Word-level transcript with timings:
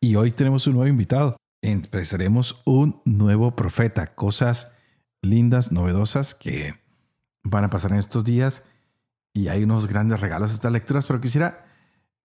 y 0.00 0.16
hoy 0.16 0.32
tenemos 0.32 0.66
un 0.66 0.74
nuevo 0.74 0.88
invitado. 0.88 1.36
Empezaremos 1.62 2.62
un 2.64 3.02
nuevo 3.04 3.56
profeta, 3.56 4.14
cosas 4.14 4.72
lindas, 5.22 5.72
novedosas 5.72 6.34
que 6.34 6.74
van 7.42 7.64
a 7.64 7.70
pasar 7.70 7.92
en 7.92 7.98
estos 7.98 8.24
días 8.24 8.64
y 9.32 9.48
hay 9.48 9.64
unos 9.64 9.86
grandes 9.86 10.20
regalos 10.20 10.50
a 10.50 10.54
estas 10.54 10.72
lecturas, 10.72 11.06
pero 11.06 11.20
quisiera 11.20 11.66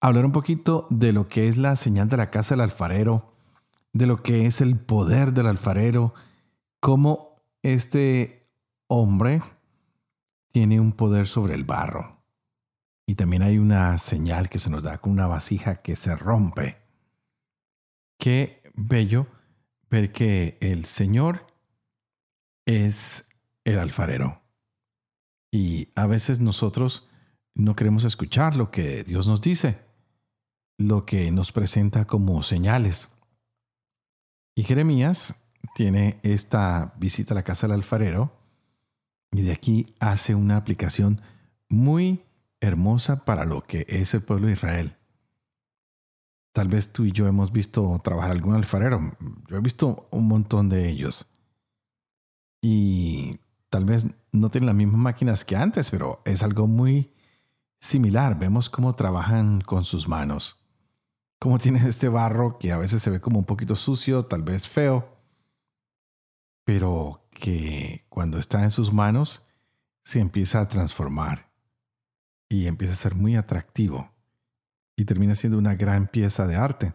hablar 0.02 0.26
un 0.26 0.32
poquito 0.32 0.88
de 0.90 1.14
lo 1.14 1.28
que 1.28 1.48
es 1.48 1.58
la 1.58 1.76
señal 1.76 2.10
de 2.10 2.18
la 2.18 2.30
casa 2.30 2.56
del 2.56 2.62
alfarero, 2.62 3.34
de 3.94 4.08
lo 4.08 4.22
que 4.22 4.46
es 4.46 4.62
el 4.62 4.78
poder 4.78 5.34
del 5.34 5.48
alfarero, 5.48 6.14
cómo 6.80 7.42
este 7.62 8.50
hombre 8.88 9.42
tiene 10.52 10.80
un 10.80 10.92
poder 10.92 11.28
sobre 11.28 11.56
el 11.56 11.64
barro. 11.64 12.24
Y 13.06 13.16
también 13.16 13.42
hay 13.42 13.58
una 13.58 13.98
señal 13.98 14.50
que 14.50 14.60
se 14.60 14.70
nos 14.70 14.84
da 14.84 15.00
con 15.00 15.12
una 15.12 15.28
vasija 15.28 15.82
que 15.82 15.96
se 15.96 16.16
rompe. 16.16 16.83
Qué 18.24 18.64
bello 18.74 19.28
ver 19.90 20.14
que 20.14 20.58
el 20.62 20.86
Señor 20.86 21.46
es 22.66 23.28
el 23.66 23.78
alfarero. 23.78 24.42
Y 25.52 25.90
a 25.96 26.08
veces 26.08 26.40
nosotros 26.40 27.10
no 27.54 27.76
queremos 27.76 28.06
escuchar 28.06 28.56
lo 28.56 28.72
que 28.72 29.04
Dios 29.04 29.28
nos 29.28 29.42
dice, 29.42 29.82
lo 30.78 31.06
que 31.06 31.32
nos 31.32 31.52
presenta 31.52 32.08
como 32.08 32.44
señales. 32.44 33.12
Y 34.56 34.64
Jeremías 34.64 35.36
tiene 35.76 36.22
esta 36.24 36.94
visita 36.96 37.34
a 37.34 37.36
la 37.36 37.44
casa 37.44 37.68
del 37.68 37.76
alfarero 37.76 38.40
y 39.34 39.42
de 39.42 39.52
aquí 39.52 39.96
hace 40.00 40.34
una 40.34 40.56
aplicación 40.56 41.22
muy 41.68 42.24
hermosa 42.62 43.26
para 43.26 43.44
lo 43.44 43.66
que 43.66 43.86
es 43.90 44.14
el 44.14 44.22
pueblo 44.22 44.48
de 44.48 44.54
Israel. 44.54 44.96
Tal 46.54 46.70
vez 46.70 46.94
tú 46.94 47.04
y 47.06 47.12
yo 47.12 47.28
hemos 47.28 47.52
visto 47.52 48.00
trabajar 48.04 48.32
algún 48.32 48.54
alfarero. 48.54 49.16
Yo 49.48 49.58
he 49.58 49.62
visto 49.62 50.08
un 50.12 50.28
montón 50.28 50.70
de 50.70 50.88
ellos. 50.88 51.26
Y 52.62 53.40
tal 53.70 53.86
vez 53.86 54.06
no 54.32 54.50
tienen 54.50 54.68
las 54.68 54.76
mismas 54.76 55.02
máquinas 55.02 55.46
que 55.46 55.56
antes, 55.56 55.90
pero 55.90 56.22
es 56.26 56.44
algo 56.44 56.68
muy 56.68 57.12
similar. 57.80 58.38
Vemos 58.38 58.70
cómo 58.70 58.94
trabajan 58.94 59.62
con 59.62 59.84
sus 59.84 60.08
manos. 60.08 60.60
Cómo 61.40 61.58
tienen 61.58 61.86
este 61.88 62.08
barro 62.08 62.60
que 62.60 62.72
a 62.72 62.78
veces 62.78 63.02
se 63.02 63.10
ve 63.10 63.20
como 63.20 63.40
un 63.40 63.46
poquito 63.46 63.76
sucio, 63.76 64.26
tal 64.26 64.44
vez 64.44 64.68
feo, 64.68 65.18
pero 66.64 67.28
que 67.32 68.06
cuando 68.10 68.38
está 68.38 68.62
en 68.62 68.70
sus 68.70 68.94
manos 68.94 69.44
se 70.04 70.20
empieza 70.20 70.62
a 70.62 70.68
transformar 70.68 71.52
y 72.48 72.68
empieza 72.68 72.94
a 72.94 72.98
ser 72.98 73.16
muy 73.16 73.36
atractivo 73.36 74.13
y 74.96 75.06
termina 75.06 75.36
siendo 75.36 75.58
una 75.58 75.76
gran 75.76 76.08
pieza 76.08 76.48
de 76.48 76.56
arte. 76.56 76.94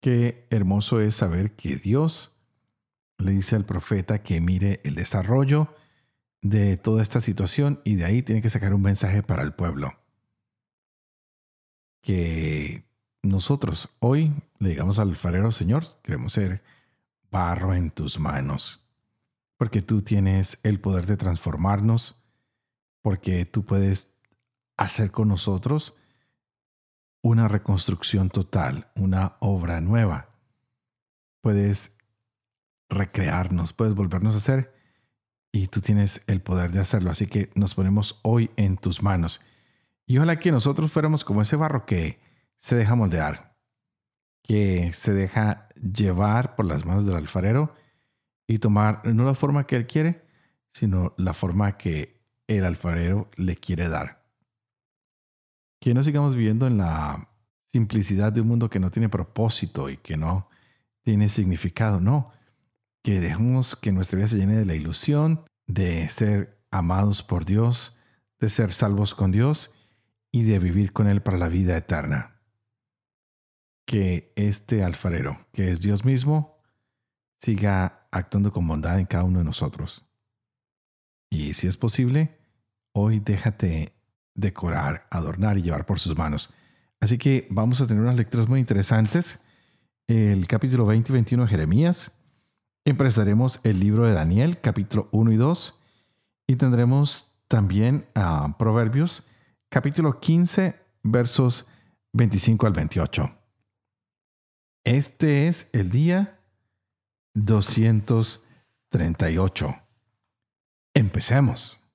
Qué 0.00 0.46
hermoso 0.50 1.00
es 1.00 1.14
saber 1.14 1.56
que 1.56 1.76
Dios 1.76 2.36
le 3.18 3.32
dice 3.32 3.56
al 3.56 3.64
profeta 3.64 4.22
que 4.22 4.40
mire 4.40 4.80
el 4.84 4.94
desarrollo 4.94 5.74
de 6.42 6.76
toda 6.76 7.02
esta 7.02 7.20
situación 7.20 7.80
y 7.84 7.96
de 7.96 8.04
ahí 8.04 8.22
tiene 8.22 8.42
que 8.42 8.50
sacar 8.50 8.74
un 8.74 8.82
mensaje 8.82 9.22
para 9.22 9.42
el 9.42 9.54
pueblo. 9.54 9.94
Que 12.02 12.84
nosotros 13.22 13.88
hoy 13.98 14.32
le 14.58 14.70
digamos 14.70 14.98
al 14.98 15.08
alfarero, 15.08 15.50
Señor, 15.50 15.84
queremos 16.02 16.32
ser 16.32 16.62
barro 17.30 17.74
en 17.74 17.90
tus 17.90 18.18
manos, 18.18 18.88
porque 19.56 19.82
tú 19.82 20.02
tienes 20.02 20.58
el 20.62 20.80
poder 20.80 21.06
de 21.06 21.16
transformarnos, 21.16 22.22
porque 23.02 23.44
tú 23.44 23.64
puedes 23.64 24.18
hacer 24.76 25.10
con 25.10 25.28
nosotros 25.28 25.94
una 27.26 27.48
reconstrucción 27.48 28.30
total, 28.30 28.86
una 28.94 29.32
obra 29.40 29.80
nueva. 29.80 30.28
Puedes 31.40 31.98
recrearnos, 32.88 33.72
puedes 33.72 33.96
volvernos 33.96 34.36
a 34.36 34.38
hacer 34.38 34.72
y 35.50 35.66
tú 35.66 35.80
tienes 35.80 36.22
el 36.28 36.40
poder 36.40 36.70
de 36.70 36.78
hacerlo. 36.78 37.10
Así 37.10 37.26
que 37.26 37.50
nos 37.56 37.74
ponemos 37.74 38.20
hoy 38.22 38.50
en 38.54 38.76
tus 38.76 39.02
manos. 39.02 39.40
Y 40.06 40.18
ojalá 40.18 40.38
que 40.38 40.52
nosotros 40.52 40.92
fuéramos 40.92 41.24
como 41.24 41.42
ese 41.42 41.56
barro 41.56 41.84
que 41.84 42.20
se 42.54 42.76
deja 42.76 42.94
moldear, 42.94 43.56
que 44.44 44.92
se 44.92 45.12
deja 45.12 45.68
llevar 45.74 46.54
por 46.54 46.64
las 46.66 46.84
manos 46.84 47.06
del 47.06 47.16
alfarero 47.16 47.74
y 48.46 48.60
tomar 48.60 49.04
no 49.04 49.24
la 49.24 49.34
forma 49.34 49.66
que 49.66 49.74
él 49.74 49.88
quiere, 49.88 50.22
sino 50.72 51.12
la 51.16 51.34
forma 51.34 51.76
que 51.76 52.22
el 52.46 52.64
alfarero 52.64 53.28
le 53.34 53.56
quiere 53.56 53.88
dar 53.88 54.25
que 55.80 55.94
no 55.94 56.02
sigamos 56.02 56.34
viviendo 56.34 56.66
en 56.66 56.78
la 56.78 57.28
simplicidad 57.66 58.32
de 58.32 58.40
un 58.40 58.48
mundo 58.48 58.70
que 58.70 58.80
no 58.80 58.90
tiene 58.90 59.08
propósito 59.08 59.90
y 59.90 59.96
que 59.98 60.16
no 60.16 60.48
tiene 61.02 61.28
significado, 61.28 62.00
no. 62.00 62.32
Que 63.02 63.20
dejemos 63.20 63.76
que 63.76 63.92
nuestra 63.92 64.16
vida 64.16 64.28
se 64.28 64.38
llene 64.38 64.56
de 64.56 64.64
la 64.64 64.74
ilusión 64.74 65.44
de 65.66 66.08
ser 66.08 66.64
amados 66.70 67.22
por 67.22 67.44
Dios, 67.44 67.98
de 68.40 68.48
ser 68.48 68.72
salvos 68.72 69.14
con 69.14 69.30
Dios 69.30 69.74
y 70.32 70.42
de 70.42 70.58
vivir 70.58 70.92
con 70.92 71.06
Él 71.06 71.22
para 71.22 71.38
la 71.38 71.48
vida 71.48 71.76
eterna. 71.76 72.40
Que 73.86 74.32
este 74.36 74.82
alfarero, 74.82 75.46
que 75.52 75.70
es 75.70 75.80
Dios 75.80 76.04
mismo, 76.04 76.58
siga 77.38 78.08
actuando 78.10 78.52
con 78.52 78.66
bondad 78.66 78.98
en 78.98 79.06
cada 79.06 79.24
uno 79.24 79.38
de 79.38 79.44
nosotros. 79.44 80.04
Y 81.30 81.54
si 81.54 81.66
es 81.66 81.76
posible, 81.76 82.38
hoy 82.92 83.20
déjate 83.20 83.95
decorar, 84.36 85.06
adornar 85.10 85.58
y 85.58 85.62
llevar 85.62 85.86
por 85.86 85.98
sus 85.98 86.16
manos. 86.16 86.54
Así 87.00 87.18
que 87.18 87.46
vamos 87.50 87.80
a 87.80 87.86
tener 87.86 88.02
unas 88.02 88.16
lecturas 88.16 88.48
muy 88.48 88.60
interesantes. 88.60 89.40
El 90.06 90.46
capítulo 90.46 90.86
20 90.86 91.10
y 91.10 91.14
21 91.14 91.44
de 91.44 91.48
Jeremías. 91.48 92.12
Empezaremos 92.84 93.60
el 93.64 93.80
libro 93.80 94.06
de 94.06 94.14
Daniel, 94.14 94.60
capítulo 94.60 95.08
1 95.10 95.32
y 95.32 95.36
2. 95.36 95.82
Y 96.46 96.56
tendremos 96.56 97.36
también 97.48 98.06
a 98.14 98.56
Proverbios, 98.58 99.26
capítulo 99.68 100.20
15, 100.20 100.76
versos 101.02 101.66
25 102.12 102.66
al 102.66 102.72
28. 102.72 103.32
Este 104.84 105.48
es 105.48 105.68
el 105.72 105.90
día 105.90 106.38
238. 107.34 109.74
Empecemos. 110.94 111.85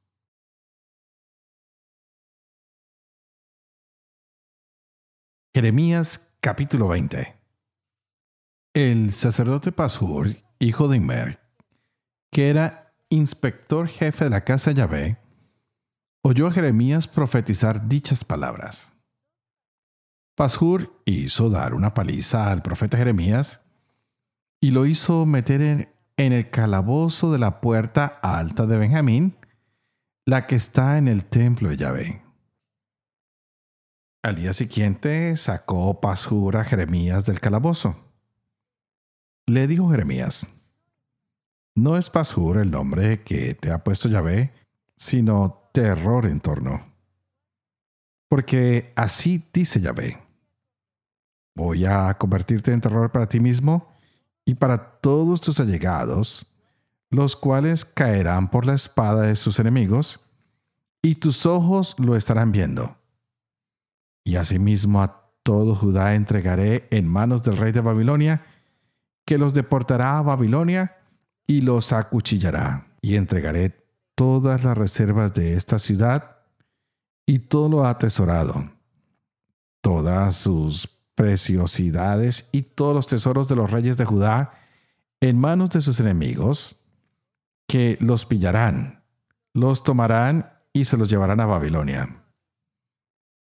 Jeremías 5.54 6.38
capítulo 6.40 6.88
20 6.88 7.36
El 8.74 9.12
sacerdote 9.12 9.74
Pashur, 9.74 10.30
hijo 10.60 10.88
de 10.88 10.96
Immer, 10.96 11.42
que 12.32 12.50
era 12.50 12.94
inspector 13.10 13.90
jefe 13.90 14.24
de 14.24 14.30
la 14.30 14.46
casa 14.46 14.72
Yahvé, 14.72 15.18
oyó 16.24 16.48
a 16.48 16.52
Jeremías 16.52 17.06
profetizar 17.06 17.90
dichas 17.90 18.24
palabras. 18.24 18.94
Pashur 20.38 21.04
hizo 21.04 21.50
dar 21.50 21.74
una 21.74 21.94
paliza 21.94 22.50
al 22.50 22.62
profeta 22.62 22.98
Jeremías 22.98 23.62
y 24.62 24.72
lo 24.72 24.86
hizo 24.86 25.26
meter 25.26 25.62
en, 25.62 25.90
en 26.16 26.32
el 26.32 26.50
calabozo 26.50 27.30
de 27.30 27.40
la 27.40 27.60
puerta 27.60 28.06
alta 28.24 28.68
de 28.68 28.78
Benjamín, 28.78 29.36
la 30.26 30.48
que 30.48 30.56
está 30.56 30.98
en 30.98 31.10
el 31.10 31.26
templo 31.26 31.68
de 31.68 31.76
Yahvé. 31.76 32.21
Al 34.24 34.36
día 34.36 34.54
siguiente 34.54 35.36
sacó 35.36 36.00
Pashur 36.00 36.56
a 36.56 36.64
Jeremías 36.64 37.26
del 37.26 37.40
calabozo. 37.40 37.96
Le 39.48 39.66
dijo 39.66 39.90
Jeremías, 39.90 40.46
no 41.74 41.98
es 41.98 42.12
Pashur 42.12 42.58
el 42.58 42.70
nombre 42.70 43.24
que 43.24 43.56
te 43.56 43.72
ha 43.72 43.84
puesto 43.84 44.10
Yahvé, 44.10 44.54
sino 44.96 45.70
terror 45.74 46.28
en 46.28 46.40
torno. 46.40 46.86
Porque 48.30 48.94
así 48.96 49.44
dice 49.52 49.82
Yahvé, 49.82 50.22
voy 51.56 51.86
a 51.86 52.14
convertirte 52.20 52.74
en 52.74 52.82
terror 52.82 53.12
para 53.12 53.28
ti 53.28 53.40
mismo 53.40 53.92
y 54.46 54.54
para 54.54 55.00
todos 55.00 55.42
tus 55.42 55.60
allegados, 55.60 56.46
los 57.10 57.36
cuales 57.36 57.86
caerán 57.86 58.52
por 58.52 58.68
la 58.68 58.76
espada 58.76 59.24
de 59.24 59.36
sus 59.36 59.58
enemigos, 59.58 60.20
y 61.02 61.16
tus 61.16 61.48
ojos 61.48 61.96
lo 61.98 62.16
estarán 62.16 62.52
viendo 62.52 63.01
y 64.24 64.36
asimismo 64.36 65.02
a 65.02 65.22
todo 65.44 65.76
Judá 65.76 66.16
entregaré 66.16 66.88
en 66.92 67.08
manos 67.08 67.44
del 67.44 67.58
rey 67.58 67.72
de 67.72 67.82
Babilonia, 67.82 68.46
que 69.26 69.38
los 69.38 69.54
deportará 69.54 70.18
a 70.18 70.22
Babilonia 70.22 70.98
y 71.48 71.62
los 71.62 71.94
acuchillará. 71.94 72.88
Y 73.02 73.16
entregaré 73.16 73.76
todas 74.16 74.64
las 74.64 74.78
reservas 74.78 75.34
de 75.34 75.56
esta 75.56 75.80
ciudad 75.80 76.38
y 77.26 77.40
todo 77.40 77.70
lo 77.70 77.86
atesorado, 77.86 78.72
todas 79.82 80.36
sus 80.36 80.88
preciosidades 81.16 82.50
y 82.52 82.62
todos 82.64 82.94
los 82.94 83.08
tesoros 83.08 83.48
de 83.48 83.56
los 83.56 83.72
reyes 83.72 83.98
de 83.98 84.06
Judá 84.06 84.54
en 85.20 85.40
manos 85.40 85.70
de 85.70 85.82
sus 85.82 86.00
enemigos, 86.00 86.80
que 87.68 87.98
los 88.02 88.26
pillarán, 88.26 89.04
los 89.54 89.84
tomarán 89.84 90.52
y 90.74 90.86
se 90.86 90.98
los 90.98 91.10
llevarán 91.10 91.40
a 91.40 91.46
Babilonia. 91.46 92.21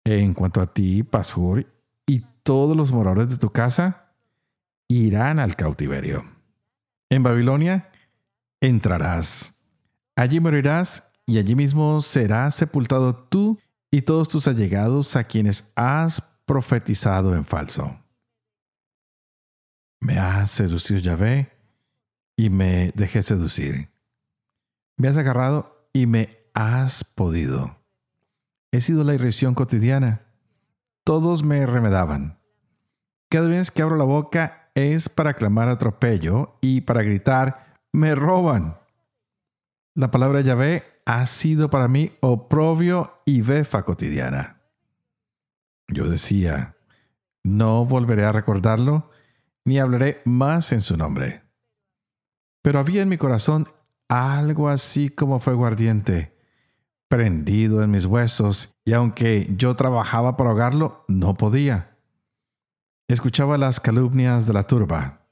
En 0.04 0.34
cuanto 0.34 0.60
a 0.60 0.72
ti, 0.72 1.02
Pasur, 1.02 1.66
y 2.06 2.20
todos 2.42 2.76
los 2.76 2.92
moradores 2.92 3.30
de 3.30 3.38
tu 3.38 3.50
casa, 3.50 4.12
irán 4.88 5.38
al 5.38 5.56
cautiverio. 5.56 6.24
En 7.08 7.22
Babilonia 7.22 7.90
entrarás, 8.60 9.54
allí 10.16 10.40
morirás 10.40 11.10
y 11.26 11.38
allí 11.38 11.54
mismo 11.54 12.00
serás 12.00 12.54
sepultado 12.54 13.14
tú 13.14 13.58
y 13.90 14.02
todos 14.02 14.28
tus 14.28 14.48
allegados 14.48 15.14
a 15.16 15.24
quienes 15.24 15.72
has 15.76 16.20
profetizado 16.46 17.34
en 17.34 17.44
falso. 17.44 17.98
Me 20.00 20.18
has 20.18 20.50
seducido 20.50 20.98
Yahvé 20.98 21.52
y 22.36 22.50
me 22.50 22.90
dejé 22.96 23.22
seducir. 23.22 23.88
Me 24.96 25.08
has 25.08 25.16
agarrado 25.16 25.88
y 25.92 26.06
me 26.06 26.38
has 26.54 27.04
podido. 27.04 27.81
He 28.72 28.80
sido 28.80 29.04
la 29.04 29.14
irrisión 29.14 29.54
cotidiana. 29.54 30.20
Todos 31.04 31.42
me 31.42 31.66
remedaban. 31.66 32.38
Cada 33.28 33.48
vez 33.48 33.70
que 33.70 33.82
abro 33.82 33.96
la 33.96 34.04
boca 34.04 34.70
es 34.74 35.10
para 35.10 35.34
clamar 35.34 35.68
atropello 35.68 36.56
y 36.62 36.80
para 36.80 37.02
gritar, 37.02 37.80
me 37.92 38.14
roban. 38.14 38.78
La 39.94 40.10
palabra 40.10 40.40
Yahvé 40.40 40.84
ha 41.04 41.26
sido 41.26 41.68
para 41.68 41.86
mí 41.86 42.12
oprobio 42.20 43.20
y 43.26 43.42
befa 43.42 43.82
cotidiana. 43.84 44.62
Yo 45.88 46.08
decía, 46.08 46.76
no 47.44 47.84
volveré 47.84 48.24
a 48.24 48.32
recordarlo, 48.32 49.10
ni 49.66 49.78
hablaré 49.78 50.22
más 50.24 50.72
en 50.72 50.80
su 50.80 50.96
nombre. 50.96 51.42
Pero 52.62 52.78
había 52.78 53.02
en 53.02 53.10
mi 53.10 53.18
corazón 53.18 53.68
algo 54.08 54.68
así 54.70 55.10
como 55.10 55.40
fuego 55.40 55.66
ardiente, 55.66 56.31
prendido 57.12 57.82
en 57.82 57.90
mis 57.90 58.06
huesos, 58.06 58.74
y 58.86 58.94
aunque 58.94 59.46
yo 59.58 59.76
trabajaba 59.76 60.34
para 60.34 60.48
ahogarlo, 60.48 61.04
no 61.08 61.34
podía. 61.34 61.98
Escuchaba 63.06 63.58
las 63.58 63.80
calumnias 63.80 64.46
de 64.46 64.54
la 64.54 64.62
turba. 64.62 65.26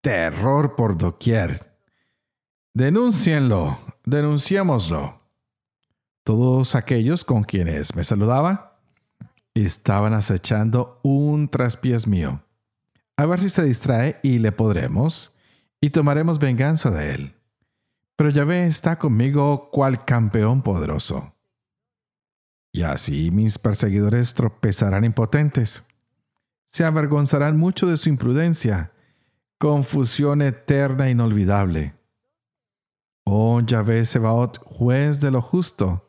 Terror 0.00 0.74
por 0.74 0.98
doquier. 0.98 1.78
Denúncienlo, 2.74 3.78
denunciémoslo. 4.04 5.20
Todos 6.24 6.74
aquellos 6.74 7.22
con 7.22 7.44
quienes 7.44 7.94
me 7.94 8.02
saludaba 8.02 8.80
estaban 9.54 10.14
acechando 10.14 10.98
un 11.04 11.46
traspiés 11.46 12.08
mío. 12.08 12.42
A 13.16 13.24
ver 13.24 13.40
si 13.40 13.50
se 13.50 13.62
distrae 13.62 14.18
y 14.24 14.40
le 14.40 14.50
podremos, 14.50 15.32
y 15.80 15.90
tomaremos 15.90 16.40
venganza 16.40 16.90
de 16.90 17.14
él. 17.14 17.33
Pero 18.16 18.30
Yahvé 18.30 18.66
está 18.66 18.98
conmigo 18.98 19.70
cual 19.70 20.04
campeón 20.04 20.62
poderoso. 20.62 21.34
Y 22.72 22.82
así 22.82 23.30
mis 23.30 23.58
perseguidores 23.58 24.34
tropezarán 24.34 25.04
impotentes. 25.04 25.84
Se 26.64 26.84
avergonzarán 26.84 27.56
mucho 27.56 27.86
de 27.86 27.96
su 27.96 28.08
imprudencia. 28.08 28.92
Confusión 29.58 30.42
eterna 30.42 31.08
e 31.08 31.12
inolvidable. 31.12 31.94
Oh 33.24 33.60
Yahvé 33.60 34.04
Sebaot, 34.04 34.58
juez 34.58 35.20
de 35.20 35.30
lo 35.30 35.40
justo, 35.40 36.08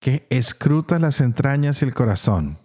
que 0.00 0.26
escruta 0.28 0.98
las 0.98 1.20
entrañas 1.20 1.80
y 1.80 1.86
el 1.86 1.94
corazón. 1.94 2.58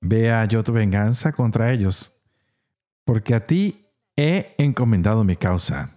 Vea 0.00 0.44
yo 0.46 0.62
tu 0.64 0.72
venganza 0.72 1.32
contra 1.32 1.72
ellos, 1.72 2.12
porque 3.04 3.34
a 3.34 3.44
ti 3.44 3.86
he 4.16 4.54
encomendado 4.58 5.22
mi 5.24 5.36
causa. 5.36 5.95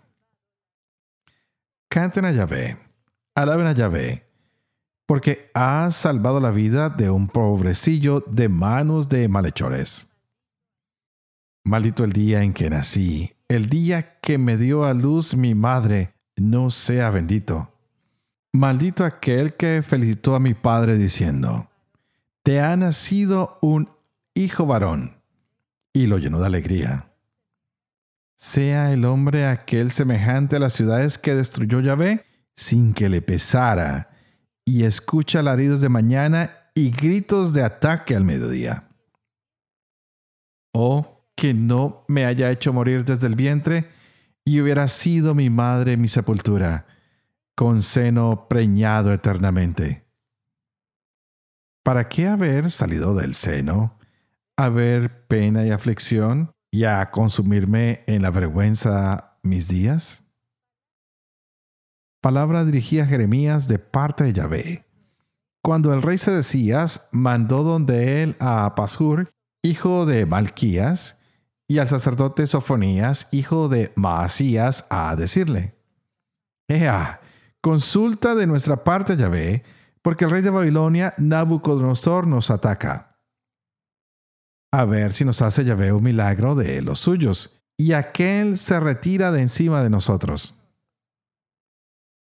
Canten 1.92 2.24
a 2.26 2.32
Yahvé, 2.32 2.78
alaben 3.34 3.66
a 3.66 3.72
Yahvé, 3.72 4.24
porque 5.08 5.50
has 5.56 5.96
salvado 5.96 6.40
la 6.40 6.52
vida 6.52 6.90
de 6.90 7.10
un 7.10 7.28
pobrecillo 7.28 8.24
de 8.28 8.48
manos 8.48 9.10
de 9.10 9.28
malhechores. 9.28 10.08
Maldito 11.64 12.04
el 12.04 12.12
día 12.12 12.44
en 12.44 12.54
que 12.54 12.70
nací, 12.70 13.34
el 13.48 13.70
día 13.70 14.20
que 14.20 14.38
me 14.38 14.56
dio 14.58 14.86
a 14.86 14.94
luz 14.94 15.36
mi 15.36 15.56
madre, 15.56 16.14
no 16.36 16.70
sea 16.70 17.10
bendito. 17.10 17.74
Maldito 18.54 19.04
aquel 19.04 19.56
que 19.56 19.82
felicitó 19.82 20.36
a 20.36 20.40
mi 20.40 20.54
padre 20.54 20.96
diciendo, 20.96 21.72
Te 22.44 22.62
ha 22.62 22.78
nacido 22.78 23.58
un 23.64 23.90
hijo 24.36 24.68
varón, 24.68 25.24
y 25.92 26.06
lo 26.06 26.20
llenó 26.20 26.40
de 26.40 26.46
alegría 26.46 27.09
sea 28.40 28.94
el 28.94 29.04
hombre 29.04 29.46
aquel 29.46 29.92
semejante 29.92 30.56
a 30.56 30.60
las 30.60 30.72
ciudades 30.72 31.18
que 31.18 31.36
destruyó 31.36 31.82
Yahvé, 31.82 32.26
sin 32.56 32.94
que 32.94 33.10
le 33.10 33.22
pesara, 33.22 34.12
y 34.64 34.86
escucha 34.86 35.40
alaridos 35.40 35.82
de 35.82 35.90
mañana 35.90 36.72
y 36.74 36.92
gritos 36.92 37.54
de 37.54 37.64
ataque 37.64 38.16
al 38.16 38.24
mediodía. 38.24 38.88
Oh, 40.74 41.26
que 41.36 41.54
no 41.54 42.06
me 42.08 42.26
haya 42.26 42.50
hecho 42.50 42.72
morir 42.72 43.04
desde 43.04 43.28
el 43.28 43.36
vientre, 43.36 43.90
y 44.46 44.62
hubiera 44.62 44.88
sido 44.88 45.36
mi 45.36 45.50
madre 45.50 45.98
mi 45.98 46.08
sepultura, 46.08 46.88
con 47.56 47.82
seno 47.82 48.48
preñado 48.48 49.12
eternamente. 49.12 50.08
¿Para 51.84 52.08
qué 52.08 52.28
haber 52.28 52.72
salido 52.72 53.14
del 53.16 53.34
seno? 53.34 54.00
¿Haber 54.56 55.28
pena 55.28 55.66
y 55.66 55.72
aflicción? 55.72 56.54
Y 56.72 56.84
a 56.84 57.10
consumirme 57.12 58.04
en 58.08 58.22
la 58.22 58.32
vergüenza 58.32 59.38
mis 59.44 59.68
días? 59.68 60.24
Palabra 62.22 62.66
dirigida 62.66 63.04
a 63.04 63.08
Jeremías 63.08 63.68
de 63.68 63.80
parte 63.80 64.26
de 64.26 64.34
Yahvé. 64.34 64.86
Cuando 65.64 65.94
el 65.94 66.02
rey 66.02 66.18
Sedecías 66.18 67.08
mandó 67.12 67.64
donde 67.64 68.24
él 68.24 68.36
a 68.40 68.76
Pasur, 68.76 69.30
hijo 69.64 70.06
de 70.06 70.26
Malquías, 70.26 71.20
y 71.68 71.78
al 71.78 71.88
sacerdote 71.88 72.48
Sofonías, 72.48 73.28
hijo 73.32 73.70
de 73.70 73.92
Maasías, 73.96 74.86
a 74.90 75.16
decirle: 75.16 75.76
Ea, 76.68 77.22
consulta 77.62 78.36
de 78.36 78.48
nuestra 78.48 78.84
parte 78.84 79.16
Yahvé, 79.16 79.64
porque 80.02 80.26
el 80.26 80.32
rey 80.32 80.42
de 80.42 80.50
Babilonia, 80.50 81.14
Nabucodonosor, 81.18 82.26
nos 82.26 82.50
ataca 82.50 83.09
a 84.72 84.86
ver 84.86 85.14
si 85.14 85.26
nos 85.26 85.42
hace 85.42 85.64
Yahvé 85.64 85.92
un 85.92 86.04
milagro 86.04 86.56
de 86.56 86.82
los 86.82 87.00
suyos, 87.00 87.60
y 87.78 87.94
aquel 87.94 88.58
se 88.58 88.80
retira 88.80 89.32
de 89.32 89.42
encima 89.42 89.82
de 89.82 89.90
nosotros. 89.90 90.56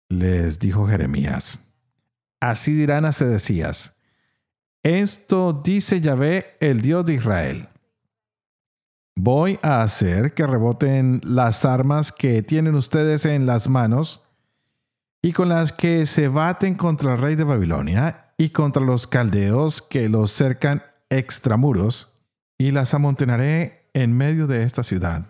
Les 0.09 0.59
dijo 0.59 0.87
Jeremías, 0.87 1.59
así 2.39 2.73
dirán 2.73 3.05
a 3.05 3.11
Sedecías, 3.11 3.95
esto 4.83 5.61
dice 5.63 6.01
Yahvé, 6.01 6.57
el 6.59 6.81
Dios 6.81 7.05
de 7.05 7.13
Israel. 7.13 7.69
Voy 9.15 9.59
a 9.61 9.83
hacer 9.83 10.33
que 10.33 10.47
reboten 10.47 11.21
las 11.23 11.65
armas 11.65 12.11
que 12.11 12.41
tienen 12.41 12.75
ustedes 12.75 13.25
en 13.25 13.45
las 13.45 13.69
manos 13.69 14.25
y 15.21 15.33
con 15.33 15.49
las 15.49 15.71
que 15.71 16.05
se 16.07 16.29
baten 16.29 16.75
contra 16.75 17.13
el 17.13 17.21
rey 17.21 17.35
de 17.35 17.43
Babilonia 17.43 18.33
y 18.37 18.49
contra 18.49 18.81
los 18.81 19.05
caldeos 19.05 19.81
que 19.83 20.09
los 20.09 20.33
cercan 20.33 20.83
extramuros 21.09 22.10
y 22.61 22.69
las 22.69 22.93
amontonaré 22.93 23.89
en 23.95 24.15
medio 24.15 24.45
de 24.45 24.61
esta 24.61 24.83
ciudad. 24.83 25.25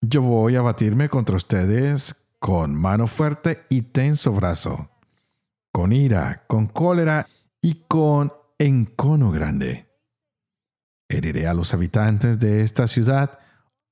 Yo 0.00 0.20
voy 0.20 0.56
a 0.56 0.60
batirme 0.60 1.08
contra 1.08 1.36
ustedes 1.36 2.16
con 2.40 2.74
mano 2.74 3.06
fuerte 3.06 3.64
y 3.68 3.82
tenso 3.82 4.32
brazo, 4.32 4.90
con 5.70 5.92
ira, 5.92 6.42
con 6.48 6.66
cólera 6.66 7.28
y 7.62 7.84
con 7.86 8.32
encono 8.58 9.30
grande. 9.30 9.86
Heriré 11.08 11.46
a 11.46 11.54
los 11.54 11.72
habitantes 11.72 12.40
de 12.40 12.62
esta 12.62 12.88
ciudad, 12.88 13.38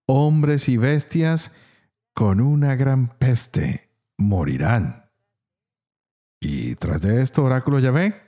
hombres 0.07 0.69
y 0.69 0.77
bestias, 0.77 1.53
con 2.15 2.41
una 2.41 2.75
gran 2.75 3.17
peste, 3.17 3.91
morirán. 4.19 5.09
Y 6.41 6.75
tras 6.75 7.03
de 7.03 7.23
esto, 7.23 7.45
oráculo 7.45 7.79
Yahvé, 7.79 8.24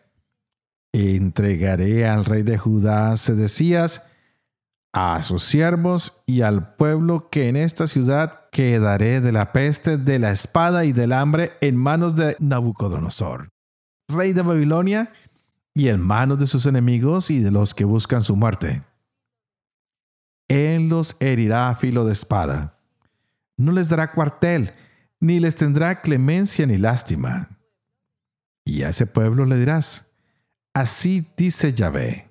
entregaré 0.97 2.07
al 2.07 2.25
rey 2.25 2.43
de 2.43 2.57
Judá 2.57 3.17
Sedecías, 3.17 4.03
a 4.93 5.21
sus 5.21 5.43
siervos 5.43 6.23
y 6.25 6.41
al 6.41 6.75
pueblo 6.77 7.29
que 7.29 7.49
en 7.49 7.57
esta 7.57 7.87
ciudad 7.87 8.49
quedaré 8.51 9.21
de 9.21 9.31
la 9.31 9.53
peste, 9.53 9.99
de 9.99 10.19
la 10.19 10.31
espada 10.31 10.87
y 10.87 10.93
del 10.93 11.13
hambre 11.13 11.53
en 11.61 11.77
manos 11.77 12.17
de 12.17 12.35
Nabucodonosor, 12.39 13.51
rey 14.09 14.33
de 14.33 14.41
Babilonia, 14.41 15.13
y 15.75 15.89
en 15.89 16.01
manos 16.01 16.39
de 16.39 16.47
sus 16.47 16.65
enemigos 16.65 17.31
y 17.31 17.41
de 17.41 17.51
los 17.51 17.75
que 17.75 17.85
buscan 17.85 18.23
su 18.23 18.35
muerte. 18.35 18.83
Él 20.49 20.89
los 20.89 21.17
herirá 21.21 21.69
a 21.69 21.75
filo 21.75 22.07
de 22.07 22.13
espada. 22.13 22.79
No 23.59 23.73
les 23.73 23.91
dará 23.91 24.13
cuartel, 24.13 24.73
ni 25.21 25.39
les 25.39 25.57
tendrá 25.57 26.01
clemencia 26.01 26.67
ni 26.67 26.79
lástima. 26.79 27.59
Y 28.65 28.85
a 28.85 28.89
ese 28.89 29.07
pueblo 29.07 29.45
le 29.45 29.57
dirás, 29.57 30.06
así 30.77 31.27
dice 31.39 31.73
Yahvé. 31.73 32.29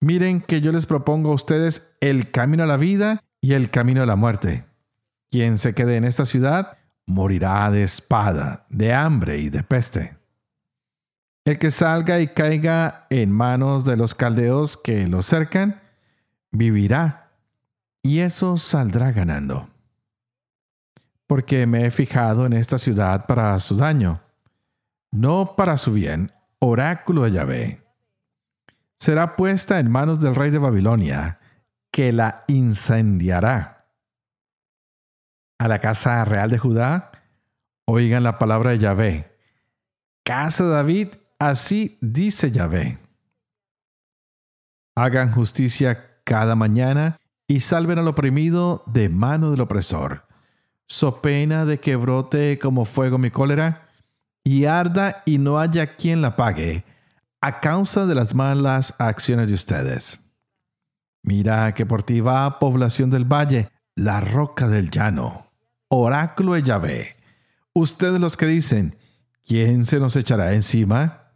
Miren 0.00 0.40
que 0.40 0.60
yo 0.60 0.72
les 0.72 0.84
propongo 0.84 1.30
a 1.30 1.34
ustedes 1.34 1.94
el 2.00 2.32
camino 2.32 2.64
a 2.64 2.66
la 2.66 2.76
vida 2.76 3.22
y 3.40 3.52
el 3.52 3.70
camino 3.70 4.02
a 4.02 4.06
la 4.06 4.16
muerte. 4.16 4.64
Quien 5.30 5.58
se 5.58 5.72
quede 5.72 5.96
en 5.96 6.02
esta 6.02 6.24
ciudad 6.24 6.76
morirá 7.06 7.70
de 7.70 7.84
espada, 7.84 8.66
de 8.68 8.92
hambre 8.92 9.38
y 9.38 9.48
de 9.48 9.62
peste. 9.62 10.16
El 11.44 11.60
que 11.60 11.70
salga 11.70 12.18
y 12.18 12.26
caiga 12.26 13.06
en 13.10 13.30
manos 13.30 13.84
de 13.84 13.96
los 13.96 14.16
caldeos 14.16 14.76
que 14.76 15.06
lo 15.06 15.22
cercan, 15.22 15.80
vivirá, 16.50 17.30
y 18.02 18.20
eso 18.20 18.56
saldrá 18.56 19.12
ganando. 19.12 19.68
Porque 21.28 21.66
me 21.68 21.86
he 21.86 21.92
fijado 21.92 22.44
en 22.44 22.54
esta 22.54 22.76
ciudad 22.76 23.26
para 23.26 23.56
su 23.60 23.76
daño, 23.76 24.20
no 25.12 25.54
para 25.54 25.76
su 25.76 25.92
bien, 25.92 26.32
oráculo 26.62 27.22
de 27.22 27.32
Yahvé. 27.32 27.82
Será 28.98 29.34
puesta 29.36 29.80
en 29.80 29.90
manos 29.90 30.20
del 30.20 30.34
rey 30.34 30.50
de 30.50 30.58
Babilonia, 30.58 31.40
que 31.90 32.12
la 32.12 32.44
incendiará. 32.46 33.88
A 35.58 35.68
la 35.68 35.80
casa 35.80 36.24
real 36.24 36.50
de 36.50 36.58
Judá, 36.58 37.10
oigan 37.86 38.22
la 38.22 38.38
palabra 38.38 38.70
de 38.70 38.78
Yahvé. 38.78 39.36
Casa 40.24 40.64
de 40.64 40.70
David 40.70 41.08
Así 41.42 41.98
dice 42.00 42.52
Yahvé. 42.52 42.98
Hagan 44.94 45.32
justicia 45.32 46.20
cada 46.22 46.54
mañana 46.54 47.18
y 47.48 47.58
salven 47.58 47.98
al 47.98 48.06
oprimido 48.06 48.84
de 48.86 49.08
mano 49.08 49.50
del 49.50 49.62
opresor. 49.62 50.28
So 50.86 51.20
pena 51.20 51.64
de 51.64 51.80
que 51.80 51.96
brote 51.96 52.60
como 52.60 52.84
fuego 52.84 53.18
mi 53.18 53.32
cólera 53.32 53.88
y 54.44 54.64
arda 54.64 55.22
y 55.24 55.38
no 55.38 55.58
haya 55.58 55.96
quien 55.96 56.22
la 56.22 56.36
pague 56.36 56.84
a 57.40 57.60
causa 57.60 58.06
de 58.06 58.14
las 58.14 58.34
malas 58.34 58.94
acciones 58.98 59.48
de 59.48 59.54
ustedes. 59.54 60.22
Mira 61.22 61.74
que 61.74 61.86
por 61.86 62.02
ti 62.02 62.20
va 62.20 62.58
población 62.58 63.10
del 63.10 63.24
valle, 63.24 63.68
la 63.96 64.20
roca 64.20 64.68
del 64.68 64.90
llano, 64.90 65.46
oráculo 65.88 66.54
de 66.54 66.62
Yahvé. 66.62 67.16
Ustedes 67.74 68.20
los 68.20 68.36
que 68.36 68.46
dicen, 68.46 68.96
¿quién 69.44 69.84
se 69.84 69.98
nos 69.98 70.14
echará 70.16 70.52
encima? 70.52 71.32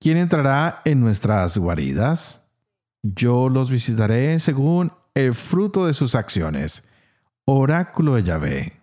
¿Quién 0.00 0.16
entrará 0.16 0.82
en 0.84 1.00
nuestras 1.00 1.56
guaridas? 1.58 2.42
Yo 3.02 3.48
los 3.48 3.70
visitaré 3.70 4.38
según 4.40 4.92
el 5.14 5.34
fruto 5.34 5.86
de 5.86 5.94
sus 5.94 6.14
acciones. 6.14 6.84
Oráculo 7.44 8.16
de 8.16 8.24
Yahvé. 8.24 8.80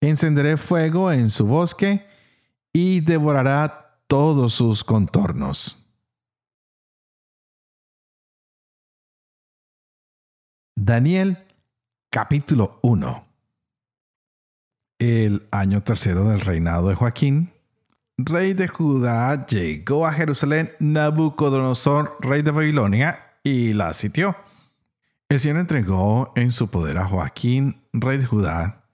Encenderé 0.00 0.56
fuego 0.56 1.10
en 1.12 1.30
su 1.30 1.46
bosque 1.46 2.06
y 2.72 3.00
devorará 3.00 4.00
todos 4.06 4.54
sus 4.54 4.84
contornos. 4.84 5.78
Daniel 10.74 11.38
capítulo 12.10 12.78
1 12.82 13.24
El 14.98 15.46
año 15.50 15.82
tercero 15.82 16.24
del 16.24 16.40
reinado 16.40 16.88
de 16.88 16.94
Joaquín, 16.94 17.52
rey 18.18 18.54
de 18.54 18.68
Judá, 18.68 19.46
llegó 19.46 20.06
a 20.06 20.12
Jerusalén 20.12 20.72
Nabucodonosor, 20.80 22.16
rey 22.20 22.42
de 22.42 22.50
Babilonia, 22.50 23.38
y 23.44 23.72
la 23.74 23.92
sitió. 23.92 24.36
El 25.28 25.40
Señor 25.40 25.58
entregó 25.58 26.32
en 26.36 26.50
su 26.50 26.68
poder 26.68 26.98
a 26.98 27.06
Joaquín, 27.06 27.82
rey 27.92 28.18
de 28.18 28.26
Judá, 28.26 28.84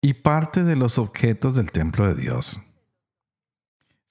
y 0.00 0.14
parte 0.14 0.64
de 0.64 0.76
los 0.76 0.98
objetos 0.98 1.54
del 1.54 1.70
templo 1.70 2.06
de 2.06 2.20
Dios. 2.20 2.60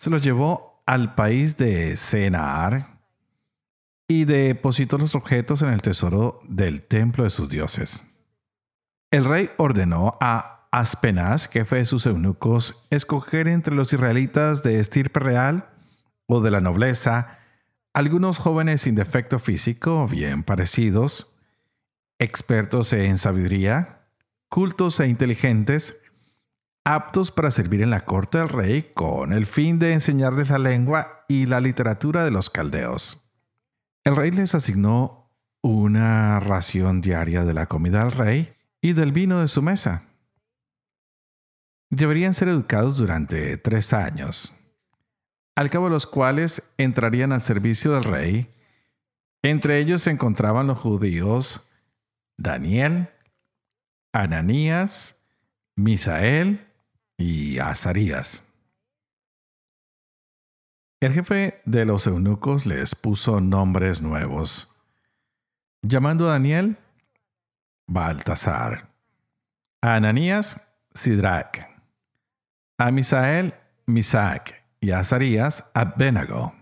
Se 0.03 0.09
los 0.09 0.21
llevó 0.21 0.83
al 0.85 1.15
país 1.15 1.55
de 1.55 1.95
Senaar 1.95 2.99
y 4.05 4.25
depositó 4.25 4.97
los 4.97 5.15
objetos 5.15 5.61
en 5.61 5.69
el 5.69 5.81
tesoro 5.81 6.41
del 6.45 6.81
templo 6.81 7.23
de 7.23 7.29
sus 7.29 7.49
dioses. 7.49 8.03
El 9.11 9.23
rey 9.23 9.49
ordenó 9.55 10.17
a 10.19 10.67
Aspenaz, 10.73 11.47
jefe 11.47 11.77
de 11.77 11.85
sus 11.85 12.05
eunucos, 12.05 12.85
escoger 12.89 13.47
entre 13.47 13.75
los 13.75 13.93
israelitas 13.93 14.61
de 14.61 14.81
estirpe 14.81 15.21
real 15.21 15.69
o 16.25 16.41
de 16.41 16.51
la 16.51 16.59
nobleza 16.59 17.39
algunos 17.93 18.39
jóvenes 18.39 18.81
sin 18.81 18.95
defecto 18.95 19.39
físico, 19.39 20.05
bien 20.09 20.43
parecidos, 20.43 21.33
expertos 22.19 22.91
en 22.91 23.17
sabiduría, 23.17 24.01
cultos 24.49 24.99
e 24.99 25.07
inteligentes, 25.07 25.95
aptos 26.85 27.31
para 27.31 27.51
servir 27.51 27.81
en 27.81 27.89
la 27.89 28.05
corte 28.05 28.37
del 28.37 28.49
rey 28.49 28.91
con 28.93 29.33
el 29.33 29.45
fin 29.45 29.79
de 29.79 29.93
enseñarles 29.93 30.49
la 30.49 30.59
lengua 30.59 31.25
y 31.27 31.45
la 31.45 31.59
literatura 31.59 32.25
de 32.25 32.31
los 32.31 32.49
caldeos. 32.49 33.21
El 34.03 34.15
rey 34.15 34.31
les 34.31 34.53
asignó 34.53 35.31
una 35.61 36.39
ración 36.39 37.01
diaria 37.01 37.45
de 37.45 37.53
la 37.53 37.67
comida 37.67 38.03
del 38.03 38.11
rey 38.11 38.53
y 38.81 38.93
del 38.93 39.13
vino 39.13 39.39
de 39.39 39.47
su 39.47 39.61
mesa 39.61 40.03
deberían 41.95 42.33
ser 42.33 42.47
educados 42.47 42.97
durante 42.97 43.57
tres 43.57 43.93
años, 43.93 44.53
al 45.55 45.69
cabo 45.69 45.85
de 45.85 45.91
los 45.91 46.07
cuales 46.07 46.73
entrarían 46.77 47.31
al 47.31 47.41
servicio 47.41 47.93
del 47.93 48.03
rey. 48.03 48.49
Entre 49.43 49.79
ellos 49.79 50.01
se 50.01 50.11
encontraban 50.11 50.67
los 50.67 50.79
judíos 50.79 51.69
Daniel, 52.37 53.09
Ananías, 54.11 55.23
Misael 55.75 56.67
y 57.23 57.57
Azarías. 57.57 58.43
El 60.99 61.13
jefe 61.13 61.61
de 61.63 61.85
los 61.85 62.05
eunucos 62.05 62.65
les 62.65 62.95
puso 62.95 63.39
nombres 63.39 64.01
nuevos, 64.01 64.69
llamando 65.81 66.27
a 66.27 66.33
Daniel 66.33 66.77
Baltasar, 67.87 68.89
a 69.81 69.95
Ananías 69.95 70.61
Sidrach, 70.93 71.65
a 72.77 72.91
Misael, 72.91 73.53
Misac 73.85 74.61
y 74.81 74.91
a 74.91 74.99
Azarías, 74.99 75.63
Abednego. 75.73 76.53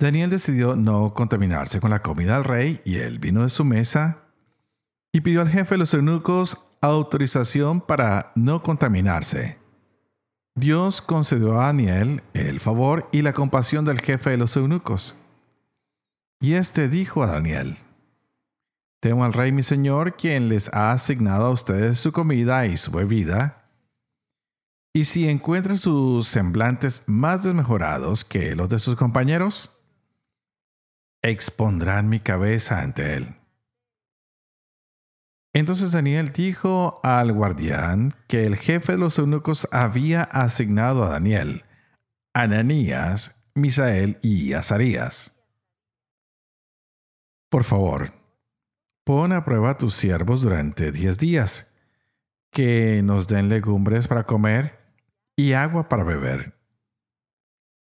Daniel 0.00 0.30
decidió 0.30 0.74
no 0.74 1.14
contaminarse 1.14 1.80
con 1.80 1.90
la 1.90 2.02
comida 2.02 2.34
del 2.34 2.44
rey 2.44 2.80
y 2.84 2.98
el 2.98 3.20
vino 3.20 3.42
de 3.44 3.48
su 3.48 3.64
mesa 3.64 4.24
y 5.12 5.20
pidió 5.20 5.40
al 5.40 5.50
jefe 5.50 5.74
de 5.74 5.78
los 5.78 5.94
eunucos 5.94 6.69
autorización 6.80 7.80
para 7.80 8.32
no 8.34 8.62
contaminarse. 8.62 9.58
Dios 10.54 11.00
concedió 11.00 11.60
a 11.60 11.66
Daniel 11.66 12.22
el 12.34 12.60
favor 12.60 13.08
y 13.12 13.22
la 13.22 13.32
compasión 13.32 13.84
del 13.84 14.00
jefe 14.00 14.30
de 14.30 14.36
los 14.36 14.56
eunucos. 14.56 15.16
Y 16.40 16.54
éste 16.54 16.88
dijo 16.88 17.22
a 17.22 17.26
Daniel, 17.26 17.76
Temo 19.00 19.24
al 19.24 19.32
rey 19.32 19.52
mi 19.52 19.62
señor, 19.62 20.16
quien 20.16 20.48
les 20.48 20.72
ha 20.74 20.92
asignado 20.92 21.46
a 21.46 21.50
ustedes 21.50 21.98
su 21.98 22.12
comida 22.12 22.66
y 22.66 22.76
su 22.76 22.90
bebida, 22.90 23.64
y 24.92 25.04
si 25.04 25.28
encuentran 25.28 25.78
sus 25.78 26.26
semblantes 26.28 27.04
más 27.06 27.44
desmejorados 27.44 28.24
que 28.24 28.54
los 28.54 28.68
de 28.68 28.78
sus 28.78 28.96
compañeros, 28.96 29.76
expondrán 31.22 32.08
mi 32.08 32.20
cabeza 32.20 32.80
ante 32.80 33.14
él. 33.14 33.39
Entonces 35.52 35.92
Daniel 35.92 36.32
dijo 36.32 37.00
al 37.02 37.32
guardián 37.32 38.12
que 38.28 38.46
el 38.46 38.56
jefe 38.56 38.92
de 38.92 38.98
los 38.98 39.18
eunucos 39.18 39.66
había 39.72 40.22
asignado 40.22 41.04
a 41.04 41.10
Daniel, 41.10 41.64
Ananías, 42.32 43.42
Misael 43.54 44.18
y 44.22 44.52
Azarías. 44.52 45.36
Por 47.50 47.64
favor, 47.64 48.12
pon 49.04 49.32
a 49.32 49.44
prueba 49.44 49.70
a 49.70 49.76
tus 49.76 49.94
siervos 49.94 50.42
durante 50.42 50.92
diez 50.92 51.18
días, 51.18 51.74
que 52.52 53.02
nos 53.02 53.26
den 53.26 53.48
legumbres 53.48 54.06
para 54.06 54.24
comer 54.24 54.78
y 55.36 55.54
agua 55.54 55.88
para 55.88 56.04
beber. 56.04 56.54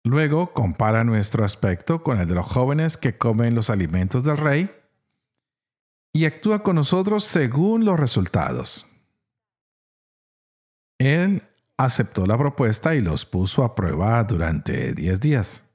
Luego 0.05 0.53
compara 0.53 1.03
nuestro 1.03 1.43
aspecto 1.43 2.01
con 2.01 2.19
el 2.19 2.27
de 2.29 2.35
los 2.35 2.45
jóvenes 2.45 2.95
que 2.95 3.17
comen 3.17 3.55
los 3.55 3.69
alimentos 3.69 4.23
del 4.23 4.37
rey 4.37 4.71
y 6.13 6.25
actúa 6.25 6.63
con 6.63 6.75
nosotros 6.75 7.23
según 7.23 7.85
los 7.85 7.99
resultados. 7.99 8.87
Él 10.99 11.43
aceptó 11.77 12.25
la 12.25 12.37
propuesta 12.37 12.95
y 12.95 13.01
los 13.01 13.25
puso 13.25 13.63
a 13.63 13.75
prueba 13.75 14.23
durante 14.23 14.93
diez 14.93 15.19
días. 15.19 15.65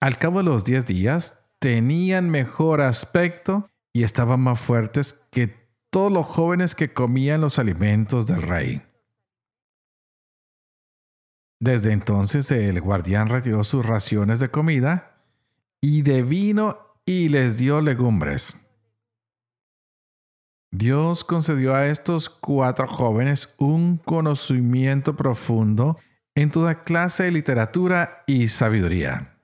Al 0.00 0.18
cabo 0.18 0.38
de 0.38 0.44
los 0.44 0.64
diez 0.64 0.86
días, 0.86 1.40
tenían 1.60 2.30
mejor 2.30 2.80
aspecto 2.80 3.64
y 3.94 4.02
estaban 4.02 4.40
más 4.40 4.60
fuertes 4.60 5.24
que 5.30 5.64
todos 5.90 6.12
los 6.12 6.26
jóvenes 6.26 6.74
que 6.74 6.92
comían 6.92 7.40
los 7.40 7.58
alimentos 7.58 8.26
del 8.26 8.42
rey. 8.42 8.82
Desde 11.60 11.92
entonces 11.92 12.50
el 12.50 12.80
guardián 12.80 13.28
retiró 13.28 13.64
sus 13.64 13.86
raciones 13.86 14.40
de 14.40 14.50
comida 14.50 15.22
y 15.80 16.02
de 16.02 16.22
vino 16.22 16.83
y 17.06 17.28
les 17.28 17.58
dio 17.58 17.80
legumbres. 17.80 18.58
Dios 20.70 21.22
concedió 21.22 21.74
a 21.74 21.86
estos 21.86 22.28
cuatro 22.28 22.88
jóvenes 22.88 23.54
un 23.58 23.98
conocimiento 23.98 25.14
profundo 25.14 25.98
en 26.34 26.50
toda 26.50 26.82
clase 26.82 27.24
de 27.24 27.30
literatura 27.30 28.24
y 28.26 28.48
sabiduría. 28.48 29.38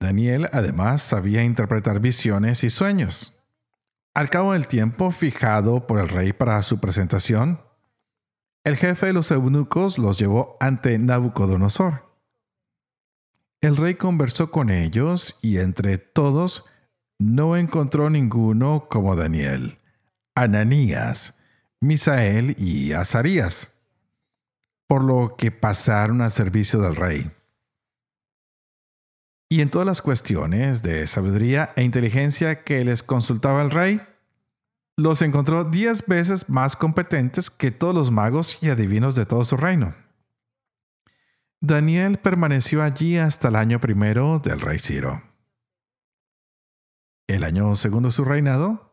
Daniel 0.00 0.48
además 0.52 1.02
sabía 1.02 1.44
interpretar 1.44 2.00
visiones 2.00 2.64
y 2.64 2.70
sueños. 2.70 3.38
Al 4.14 4.30
cabo 4.30 4.54
del 4.54 4.66
tiempo 4.66 5.10
fijado 5.10 5.86
por 5.86 6.00
el 6.00 6.08
rey 6.08 6.32
para 6.32 6.60
su 6.62 6.80
presentación, 6.80 7.60
el 8.64 8.76
jefe 8.76 9.06
de 9.06 9.12
los 9.12 9.30
eunucos 9.30 9.98
los 9.98 10.18
llevó 10.18 10.56
ante 10.60 10.98
Nabucodonosor. 10.98 12.11
El 13.62 13.76
rey 13.76 13.94
conversó 13.94 14.50
con 14.50 14.70
ellos 14.70 15.38
y 15.40 15.58
entre 15.58 15.96
todos 15.96 16.64
no 17.20 17.56
encontró 17.56 18.10
ninguno 18.10 18.88
como 18.90 19.14
Daniel, 19.14 19.78
Ananías, 20.34 21.38
Misael 21.80 22.56
y 22.58 22.92
Azarías, 22.92 23.72
por 24.88 25.04
lo 25.04 25.36
que 25.38 25.52
pasaron 25.52 26.22
al 26.22 26.32
servicio 26.32 26.80
del 26.80 26.96
rey. 26.96 27.30
Y 29.48 29.60
en 29.60 29.70
todas 29.70 29.86
las 29.86 30.02
cuestiones 30.02 30.82
de 30.82 31.06
sabiduría 31.06 31.72
e 31.76 31.84
inteligencia 31.84 32.64
que 32.64 32.84
les 32.84 33.04
consultaba 33.04 33.62
el 33.62 33.70
rey, 33.70 34.00
los 34.96 35.22
encontró 35.22 35.62
diez 35.62 36.04
veces 36.08 36.48
más 36.48 36.74
competentes 36.74 37.48
que 37.48 37.70
todos 37.70 37.94
los 37.94 38.10
magos 38.10 38.58
y 38.60 38.70
adivinos 38.70 39.14
de 39.14 39.24
todo 39.24 39.44
su 39.44 39.56
reino. 39.56 40.01
Daniel 41.64 42.18
permaneció 42.18 42.82
allí 42.82 43.18
hasta 43.18 43.46
el 43.46 43.54
año 43.54 43.78
primero 43.78 44.40
del 44.40 44.60
rey 44.60 44.80
Ciro. 44.80 45.22
El 47.28 47.44
año 47.44 47.76
segundo 47.76 48.08
de 48.08 48.12
su 48.12 48.24
reinado, 48.24 48.92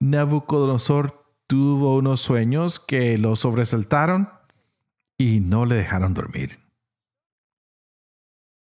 Nabucodonosor 0.00 1.24
tuvo 1.46 1.96
unos 1.96 2.20
sueños 2.20 2.80
que 2.80 3.16
lo 3.16 3.36
sobresaltaron 3.36 4.28
y 5.18 5.38
no 5.38 5.66
le 5.66 5.76
dejaron 5.76 6.12
dormir. 6.12 6.58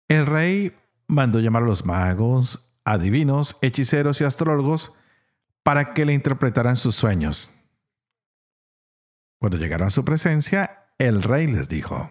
El 0.08 0.26
rey 0.26 0.76
mandó 1.06 1.38
llamar 1.38 1.62
a 1.62 1.66
los 1.66 1.86
magos, 1.86 2.76
adivinos, 2.84 3.56
hechiceros 3.62 4.20
y 4.20 4.24
astrólogos 4.24 4.94
para 5.62 5.94
que 5.94 6.04
le 6.04 6.12
interpretaran 6.12 6.74
sus 6.74 6.96
sueños. 6.96 7.52
Cuando 9.38 9.58
llegaron 9.58 9.86
a 9.86 9.90
su 9.90 10.04
presencia, 10.04 10.88
el 10.98 11.22
rey 11.22 11.46
les 11.46 11.68
dijo, 11.68 12.10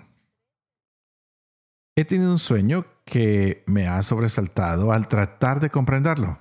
He 1.98 2.06
tenido 2.06 2.32
un 2.32 2.38
sueño 2.38 2.86
que 3.06 3.63
me 3.66 3.88
ha 3.88 4.04
sobresaltado 4.04 4.92
al 4.92 5.08
tratar 5.08 5.60
de 5.60 5.72
comprenderlo. 5.72 6.38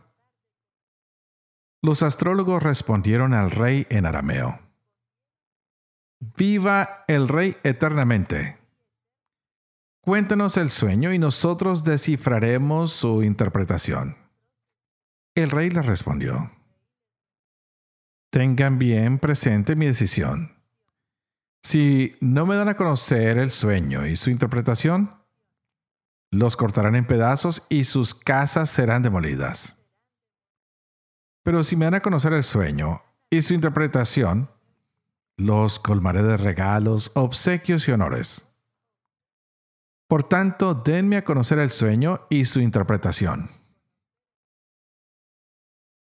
Los 1.80 2.02
astrólogos 2.02 2.62
respondieron 2.62 3.32
al 3.32 3.50
rey 3.50 3.86
en 3.88 4.04
arameo. 4.04 4.60
Viva 6.36 7.04
el 7.08 7.26
rey 7.26 7.56
eternamente. 7.62 8.58
Cuéntanos 10.02 10.58
el 10.58 10.68
sueño 10.68 11.14
y 11.14 11.18
nosotros 11.18 11.84
descifraremos 11.84 12.92
su 12.92 13.22
interpretación. 13.22 14.18
El 15.34 15.50
rey 15.50 15.70
le 15.70 15.80
respondió. 15.80 16.50
Tengan 18.30 18.78
bien 18.78 19.18
presente 19.18 19.74
mi 19.74 19.86
decisión. 19.86 20.54
Si 21.62 22.14
no 22.20 22.44
me 22.44 22.56
dan 22.56 22.68
a 22.68 22.76
conocer 22.76 23.38
el 23.38 23.50
sueño 23.50 24.06
y 24.06 24.16
su 24.16 24.28
interpretación, 24.28 25.16
los 26.38 26.56
cortarán 26.56 26.94
en 26.94 27.06
pedazos 27.06 27.66
y 27.68 27.84
sus 27.84 28.14
casas 28.14 28.68
serán 28.68 29.02
demolidas. 29.02 29.76
Pero 31.42 31.62
si 31.62 31.76
me 31.76 31.86
dan 31.86 31.94
a 31.94 32.02
conocer 32.02 32.32
el 32.32 32.42
sueño 32.42 33.02
y 33.30 33.42
su 33.42 33.54
interpretación, 33.54 34.50
los 35.36 35.78
colmaré 35.78 36.22
de 36.22 36.36
regalos, 36.36 37.10
obsequios 37.14 37.88
y 37.88 37.92
honores. 37.92 38.46
Por 40.08 40.24
tanto, 40.24 40.74
denme 40.74 41.16
a 41.16 41.24
conocer 41.24 41.58
el 41.58 41.70
sueño 41.70 42.26
y 42.28 42.44
su 42.44 42.60
interpretación. 42.60 43.50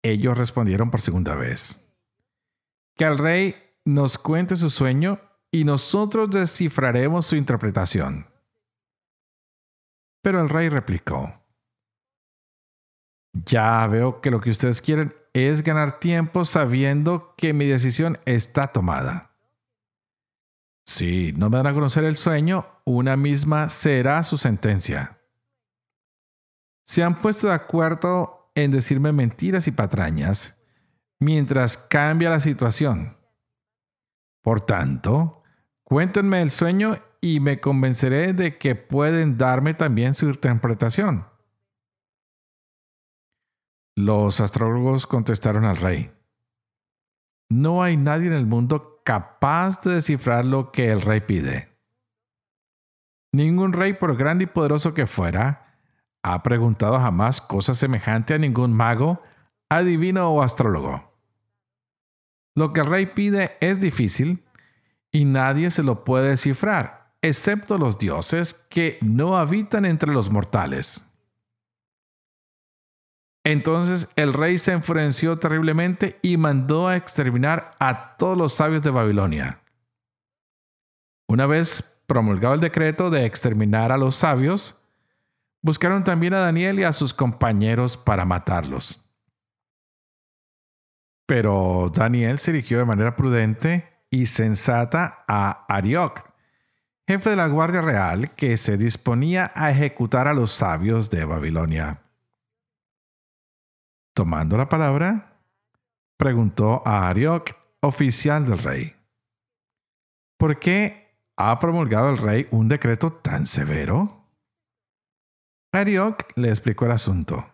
Ellos 0.03 0.37
respondieron 0.37 0.91
por 0.91 1.01
segunda 1.01 1.35
vez 1.35 1.79
que 2.95 3.05
el 3.05 3.17
rey 3.17 3.55
nos 3.85 4.17
cuente 4.17 4.55
su 4.55 4.69
sueño 4.69 5.19
y 5.51 5.63
nosotros 5.63 6.29
descifraremos 6.29 7.25
su 7.25 7.35
interpretación. 7.35 8.30
Pero 10.21 10.41
el 10.41 10.49
rey 10.49 10.69
replicó, 10.69 11.41
ya 13.33 13.87
veo 13.87 14.21
que 14.21 14.31
lo 14.31 14.41
que 14.41 14.49
ustedes 14.49 14.81
quieren 14.81 15.15
es 15.33 15.63
ganar 15.63 15.99
tiempo 15.99 16.45
sabiendo 16.45 17.33
que 17.37 17.53
mi 17.53 17.65
decisión 17.65 18.19
está 18.25 18.67
tomada. 18.67 19.31
Si 20.85 21.31
no 21.33 21.49
me 21.49 21.57
dan 21.57 21.67
a 21.67 21.73
conocer 21.73 22.03
el 22.03 22.17
sueño, 22.17 22.65
una 22.85 23.15
misma 23.15 23.69
será 23.69 24.23
su 24.23 24.37
sentencia. 24.37 25.19
Se 26.85 27.03
han 27.03 27.21
puesto 27.21 27.47
de 27.47 27.53
acuerdo 27.53 28.51
en 28.55 28.71
decirme 28.71 29.13
mentiras 29.13 29.67
y 29.67 29.71
patrañas 29.71 30.61
mientras 31.19 31.77
cambia 31.77 32.29
la 32.29 32.39
situación. 32.39 33.17
Por 34.41 34.61
tanto, 34.61 35.43
cuéntenme 35.83 36.41
el 36.41 36.49
sueño 36.49 36.99
y 37.21 37.39
me 37.39 37.59
convenceré 37.59 38.33
de 38.33 38.57
que 38.57 38.75
pueden 38.75 39.37
darme 39.37 39.73
también 39.73 40.15
su 40.15 40.25
interpretación. 40.25 41.27
Los 43.95 44.41
astrólogos 44.41 45.05
contestaron 45.05 45.65
al 45.65 45.77
rey, 45.77 46.11
no 47.51 47.83
hay 47.83 47.97
nadie 47.97 48.27
en 48.27 48.33
el 48.33 48.45
mundo 48.45 49.01
capaz 49.03 49.81
de 49.81 49.95
descifrar 49.95 50.45
lo 50.45 50.71
que 50.71 50.89
el 50.89 51.01
rey 51.01 51.19
pide. 51.19 51.69
Ningún 53.33 53.73
rey, 53.73 53.93
por 53.93 54.15
grande 54.15 54.45
y 54.45 54.47
poderoso 54.47 54.93
que 54.93 55.05
fuera, 55.05 55.77
ha 56.23 56.43
preguntado 56.43 56.97
jamás 56.97 57.41
cosa 57.41 57.73
semejante 57.73 58.33
a 58.33 58.37
ningún 58.37 58.73
mago, 58.73 59.21
adivino 59.69 60.29
o 60.29 60.41
astrólogo. 60.41 61.13
Lo 62.55 62.71
que 62.71 62.81
el 62.81 62.87
rey 62.87 63.05
pide 63.07 63.57
es 63.59 63.81
difícil 63.81 64.45
y 65.11 65.25
nadie 65.25 65.71
se 65.71 65.83
lo 65.83 66.05
puede 66.05 66.29
descifrar, 66.29 67.00
excepto 67.21 67.77
los 67.77 67.97
dioses 67.97 68.53
que 68.69 68.97
no 69.01 69.37
habitan 69.37 69.85
entre 69.85 70.11
los 70.11 70.29
mortales. 70.29 71.05
Entonces 73.43 74.09
el 74.15 74.33
rey 74.33 74.57
se 74.57 74.71
enfureció 74.71 75.39
terriblemente 75.39 76.19
y 76.21 76.37
mandó 76.37 76.87
a 76.87 76.95
exterminar 76.95 77.75
a 77.79 78.15
todos 78.17 78.37
los 78.37 78.53
sabios 78.53 78.83
de 78.83 78.91
Babilonia. 78.91 79.61
Una 81.27 81.47
vez 81.47 81.97
promulgado 82.05 82.55
el 82.55 82.59
decreto 82.59 83.09
de 83.09 83.25
exterminar 83.25 83.91
a 83.91 83.97
los 83.97 84.15
sabios, 84.15 84.77
buscaron 85.61 86.03
también 86.03 86.33
a 86.33 86.39
Daniel 86.39 86.79
y 86.79 86.83
a 86.83 86.91
sus 86.91 87.13
compañeros 87.13 87.97
para 87.97 88.25
matarlos. 88.25 89.01
Pero 91.25 91.89
Daniel 91.93 92.37
se 92.37 92.51
dirigió 92.51 92.79
de 92.79 92.85
manera 92.85 93.15
prudente 93.15 93.87
y 94.09 94.25
sensata 94.25 95.23
a 95.27 95.65
Arioc, 95.73 96.30
jefe 97.07 97.31
de 97.31 97.35
la 97.35 97.47
Guardia 97.47 97.81
Real, 97.81 98.31
que 98.35 98.57
se 98.57 98.77
disponía 98.77 99.51
a 99.55 99.71
ejecutar 99.71 100.27
a 100.27 100.33
los 100.33 100.51
sabios 100.51 101.09
de 101.09 101.25
Babilonia. 101.25 102.01
Tomando 104.13 104.57
la 104.57 104.69
palabra, 104.69 105.39
preguntó 106.17 106.83
a 106.85 107.09
Arioc, 107.09 107.51
oficial 107.81 108.45
del 108.45 108.59
rey, 108.59 108.95
¿por 110.37 110.59
qué 110.59 111.15
ha 111.35 111.57
promulgado 111.59 112.11
el 112.11 112.17
rey 112.17 112.47
un 112.51 112.67
decreto 112.67 113.11
tan 113.11 113.45
severo? 113.45 114.27
Arioc 115.73 116.31
le 116.35 116.49
explicó 116.49 116.85
el 116.85 116.91
asunto. 116.91 117.47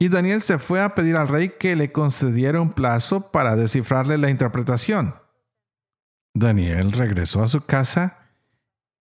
Y 0.00 0.08
Daniel 0.08 0.42
se 0.42 0.58
fue 0.58 0.80
a 0.80 0.94
pedir 0.94 1.16
al 1.16 1.28
rey 1.28 1.54
que 1.58 1.76
le 1.76 1.92
concediera 1.92 2.60
un 2.60 2.72
plazo 2.72 3.30
para 3.30 3.56
descifrarle 3.56 4.16
la 4.16 4.30
interpretación. 4.30 5.14
Daniel 6.34 6.92
regresó 6.92 7.42
a 7.42 7.48
su 7.48 7.62
casa 7.66 8.17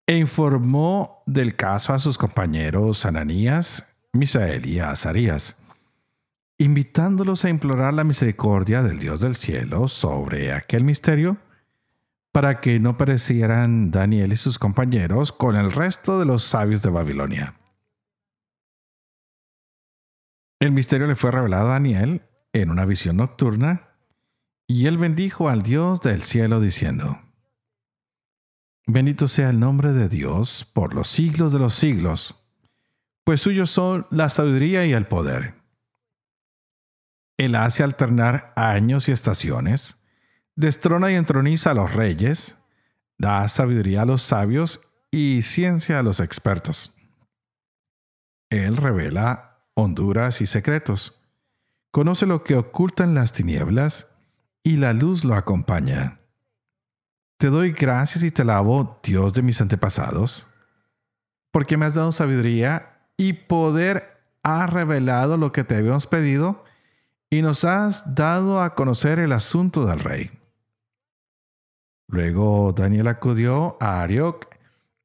e 0.08 0.18
informó 0.18 1.22
del 1.26 1.56
caso 1.56 1.94
a 1.94 2.00
sus 2.00 2.18
compañeros 2.18 3.06
Ananías, 3.06 3.94
Misael 4.14 4.66
y 4.66 4.80
Azarías, 4.80 5.58
invitándolos 6.58 7.44
a 7.44 7.50
implorar 7.50 7.94
la 7.94 8.06
misericordia 8.06 8.82
del 8.82 9.00
Dios 9.00 9.20
del 9.20 9.36
cielo 9.36 9.90
sobre 9.90 10.54
aquel 10.54 10.86
misterio 10.86 11.38
para 12.32 12.62
que 12.62 12.80
no 12.80 12.98
perecieran 12.98 13.92
Daniel 13.92 14.32
y 14.32 14.38
sus 14.38 14.58
compañeros 14.58 15.32
con 15.34 15.56
el 15.56 15.72
resto 15.72 16.20
de 16.20 16.26
los 16.26 16.44
sabios 16.44 16.82
de 16.82 16.90
Babilonia. 16.90 17.56
El 20.60 20.72
misterio 20.72 21.06
le 21.06 21.16
fue 21.16 21.32
revelado 21.32 21.68
a 21.68 21.74
Daniel 21.74 22.24
en 22.54 22.72
una 22.72 22.86
visión 22.86 23.18
nocturna, 23.18 23.90
y 24.68 24.88
él 24.88 24.98
bendijo 24.98 25.50
al 25.50 25.62
Dios 25.62 26.02
del 26.02 26.22
cielo 26.22 26.60
diciendo, 26.60 27.20
Bendito 28.90 29.28
sea 29.28 29.50
el 29.50 29.60
nombre 29.60 29.92
de 29.92 30.08
Dios 30.08 30.66
por 30.74 30.94
los 30.94 31.10
siglos 31.10 31.52
de 31.52 31.60
los 31.60 31.74
siglos, 31.74 32.36
pues 33.26 33.42
suyos 33.42 33.70
son 33.70 34.08
la 34.12 34.30
sabiduría 34.30 34.86
y 34.86 34.94
el 34.94 35.08
poder. 35.08 35.56
Él 37.38 37.56
hace 37.56 37.84
alternar 37.84 38.54
años 38.56 39.10
y 39.10 39.12
estaciones, 39.12 39.98
destrona 40.56 41.12
y 41.12 41.16
entroniza 41.16 41.72
a 41.72 41.74
los 41.74 41.94
reyes, 41.94 42.56
da 43.18 43.46
sabiduría 43.50 44.04
a 44.04 44.06
los 44.06 44.22
sabios 44.22 44.80
y 45.12 45.42
ciencia 45.42 46.00
a 46.00 46.04
los 46.04 46.22
expertos. 46.22 46.96
Él 48.50 48.78
revela 48.78 49.66
honduras 49.74 50.40
y 50.40 50.46
secretos, 50.46 51.20
conoce 51.92 52.26
lo 52.26 52.46
que 52.46 52.56
ocultan 52.56 53.16
las 53.16 53.34
tinieblas 53.34 54.08
y 54.64 54.78
la 54.78 54.94
luz 54.94 55.26
lo 55.26 55.36
acompaña. 55.36 56.22
Te 57.38 57.48
doy 57.48 57.72
gracias 57.72 58.24
y 58.24 58.32
te 58.32 58.42
alabo, 58.42 59.00
Dios 59.04 59.34
de 59.34 59.44
mis 59.44 59.62
antepasados, 59.62 60.48
porque 61.52 61.78
me 61.78 61.86
has 61.86 61.94
dado 61.94 62.12
sabiduría 62.12 62.98
y 63.16 63.34
poder 63.34 64.18
ha 64.42 64.66
revelado 64.66 65.38
lo 65.38 65.52
que 65.52 65.64
te 65.64 65.76
habíamos 65.76 66.08
pedido 66.08 66.64
y 67.30 67.44
nos 67.44 67.64
has 67.64 68.16
dado 68.16 68.62
a 68.62 68.74
conocer 68.74 69.20
el 69.20 69.34
asunto 69.34 69.86
del 69.86 70.00
rey. 70.00 70.32
Luego 72.08 72.74
Daniel 72.74 73.08
acudió 73.08 73.78
a 73.82 74.02
Arioc, 74.02 74.48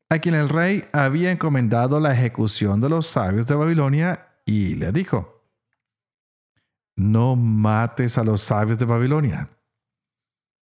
a 0.08 0.18
quien 0.20 0.34
el 0.34 0.48
rey 0.48 0.84
había 0.92 1.32
encomendado 1.32 2.00
la 2.00 2.14
ejecución 2.14 2.80
de 2.80 2.88
los 2.88 3.06
sabios 3.08 3.46
de 3.46 3.56
Babilonia, 3.56 4.28
y 4.44 4.76
le 4.76 4.92
dijo, 4.92 5.44
No 6.96 7.36
mates 7.36 8.16
a 8.16 8.24
los 8.24 8.40
sabios 8.40 8.78
de 8.78 8.84
Babilonia. 8.84 9.48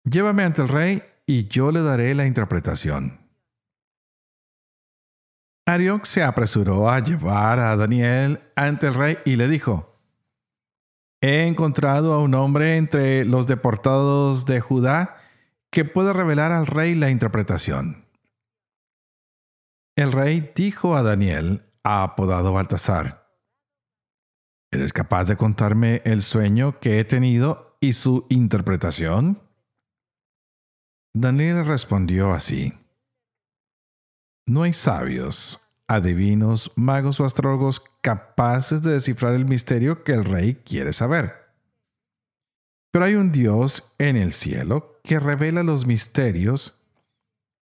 Llévame 0.04 0.44
ante 0.44 0.62
el 0.62 0.68
rey 0.68 1.04
y 1.32 1.48
yo 1.48 1.72
le 1.72 1.82
daré 1.82 2.14
la 2.14 2.26
interpretación. 2.26 3.22
Arioc 5.66 6.04
se 6.04 6.24
apresuró 6.24 6.90
a 6.90 7.00
llevar 7.00 7.58
a 7.60 7.78
Daniel 7.78 8.42
ante 8.58 8.88
el 8.88 8.96
rey 8.96 9.18
y 9.24 9.38
le 9.38 9.48
dijo, 9.48 9.98
He 11.22 11.48
encontrado 11.48 12.14
a 12.14 12.18
un 12.18 12.34
hombre 12.34 12.76
entre 12.76 13.24
los 13.24 13.48
deportados 13.48 14.46
de 14.46 14.60
Judá 14.60 15.22
que 15.72 15.86
puede 15.86 16.12
revelar 16.12 16.52
al 16.52 16.68
rey 16.68 16.96
la 16.96 17.10
interpretación. 17.10 18.04
El 19.96 20.12
rey 20.12 20.52
dijo 20.54 20.98
a 20.98 21.02
Daniel, 21.02 21.64
apodado 21.84 22.52
Baltasar, 22.52 23.26
¿Eres 24.70 24.92
capaz 24.92 25.26
de 25.26 25.38
contarme 25.38 26.02
el 26.04 26.24
sueño 26.24 26.78
que 26.82 27.00
he 27.00 27.06
tenido 27.06 27.78
y 27.80 27.94
su 27.94 28.26
interpretación? 28.30 29.51
Daniel 31.14 31.66
respondió 31.66 32.32
así. 32.32 32.74
No 34.48 34.64
hay 34.64 34.74
sabios, 34.74 35.60
adivinos, 35.88 36.72
magos 36.76 37.20
o 37.20 37.26
astrólogos 37.26 37.82
capaces 38.02 38.82
de 38.82 38.92
descifrar 38.92 39.34
el 39.34 39.46
misterio 39.46 40.04
que 40.04 40.14
el 40.14 40.26
rey 40.26 40.56
quiere 40.56 40.94
saber. 40.94 41.34
Pero 42.92 43.06
hay 43.06 43.16
un 43.16 43.32
Dios 43.32 43.94
en 43.98 44.16
el 44.16 44.34
cielo 44.34 45.00
que 45.04 45.20
revela 45.20 45.64
los 45.64 45.86
misterios 45.86 46.78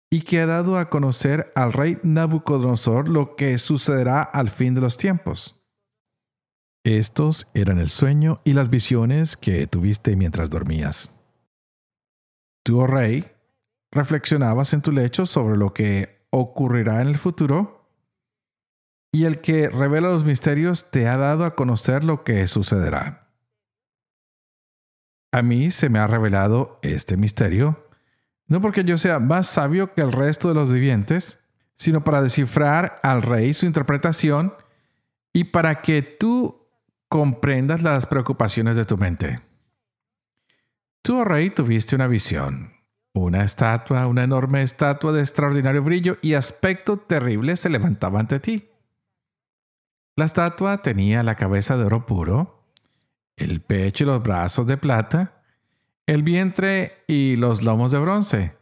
y 0.10 0.22
que 0.22 0.40
ha 0.42 0.46
dado 0.46 0.78
a 0.78 0.90
conocer 0.90 1.52
al 1.56 1.74
rey 1.74 1.98
Nabucodonosor 2.04 3.10
lo 3.10 3.36
que 3.36 3.58
sucederá 3.58 4.22
al 4.24 4.50
fin 4.50 4.74
de 4.74 4.82
los 4.82 4.98
tiempos. 4.98 5.62
Estos 6.86 7.48
eran 7.54 7.80
el 7.80 7.90
sueño 7.90 8.40
y 8.46 8.54
las 8.54 8.70
visiones 8.70 9.36
que 9.36 9.68
tuviste 9.68 10.16
mientras 10.16 10.50
dormías. 10.50 11.12
Tú, 12.64 12.80
oh 12.80 12.88
rey, 12.88 13.30
reflexionabas 13.92 14.74
en 14.74 14.82
tu 14.82 14.92
lecho 14.92 15.26
sobre 15.26 15.58
lo 15.58 15.74
que 15.74 16.26
ocurrirá 16.30 17.02
en 17.02 17.08
el 17.08 17.18
futuro 17.18 17.90
y 19.12 19.26
el 19.26 19.42
que 19.42 19.70
revela 19.70 20.10
los 20.10 20.26
misterios 20.26 20.92
te 20.92 21.08
ha 21.08 21.18
dado 21.18 21.46
a 21.46 21.56
conocer 21.56 22.04
lo 22.04 22.24
que 22.24 22.46
sucederá. 22.48 23.30
A 25.32 25.42
mí 25.42 25.72
se 25.72 25.90
me 25.90 26.00
ha 26.00 26.08
revelado 26.08 26.80
este 26.82 27.18
misterio, 27.18 27.88
no 28.48 28.62
porque 28.62 28.84
yo 28.84 28.98
sea 28.98 29.20
más 29.20 29.48
sabio 29.48 29.94
que 29.94 30.02
el 30.02 30.12
resto 30.12 30.50
de 30.50 30.56
los 30.56 30.72
vivientes, 30.72 31.40
sino 31.74 32.04
para 32.04 32.22
descifrar 32.22 33.00
al 33.04 33.22
rey 33.22 33.54
su 33.54 33.66
interpretación 33.66 34.54
y 35.34 35.46
para 35.46 35.82
que 35.82 36.02
tú 36.02 36.68
comprendas 37.08 37.84
las 37.84 38.06
preocupaciones 38.06 38.76
de 38.76 38.86
tu 38.86 38.98
mente. 38.98 39.42
Tú, 41.02 41.20
oh 41.20 41.24
rey, 41.24 41.50
tuviste 41.50 41.96
una 41.96 42.08
visión 42.08 42.77
una 43.18 43.44
estatua, 43.44 44.08
una 44.08 44.24
enorme 44.24 44.62
estatua 44.62 45.12
de 45.12 45.22
extraordinario 45.22 45.84
brillo 45.84 46.18
y 46.22 46.34
aspecto 46.34 46.98
terrible 46.98 47.56
se 47.56 47.70
levantaba 47.70 48.20
ante 48.20 48.40
ti. 48.40 48.70
La 50.16 50.26
estatua 50.26 50.82
tenía 50.82 51.24
la 51.24 51.36
cabeza 51.36 51.78
de 51.78 51.86
oro 51.86 52.06
puro, 52.06 52.64
el 53.36 53.62
pecho 53.62 54.04
y 54.04 54.08
los 54.08 54.24
brazos 54.24 54.66
de 54.68 54.78
plata, 54.78 55.42
el 56.06 56.24
vientre 56.24 57.04
y 57.08 57.36
los 57.36 57.64
lomos 57.64 57.92
de 57.92 58.00
bronce, 58.00 58.58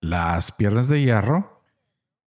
las 0.00 0.52
piernas 0.52 0.88
de 0.88 1.02
hierro 1.02 1.62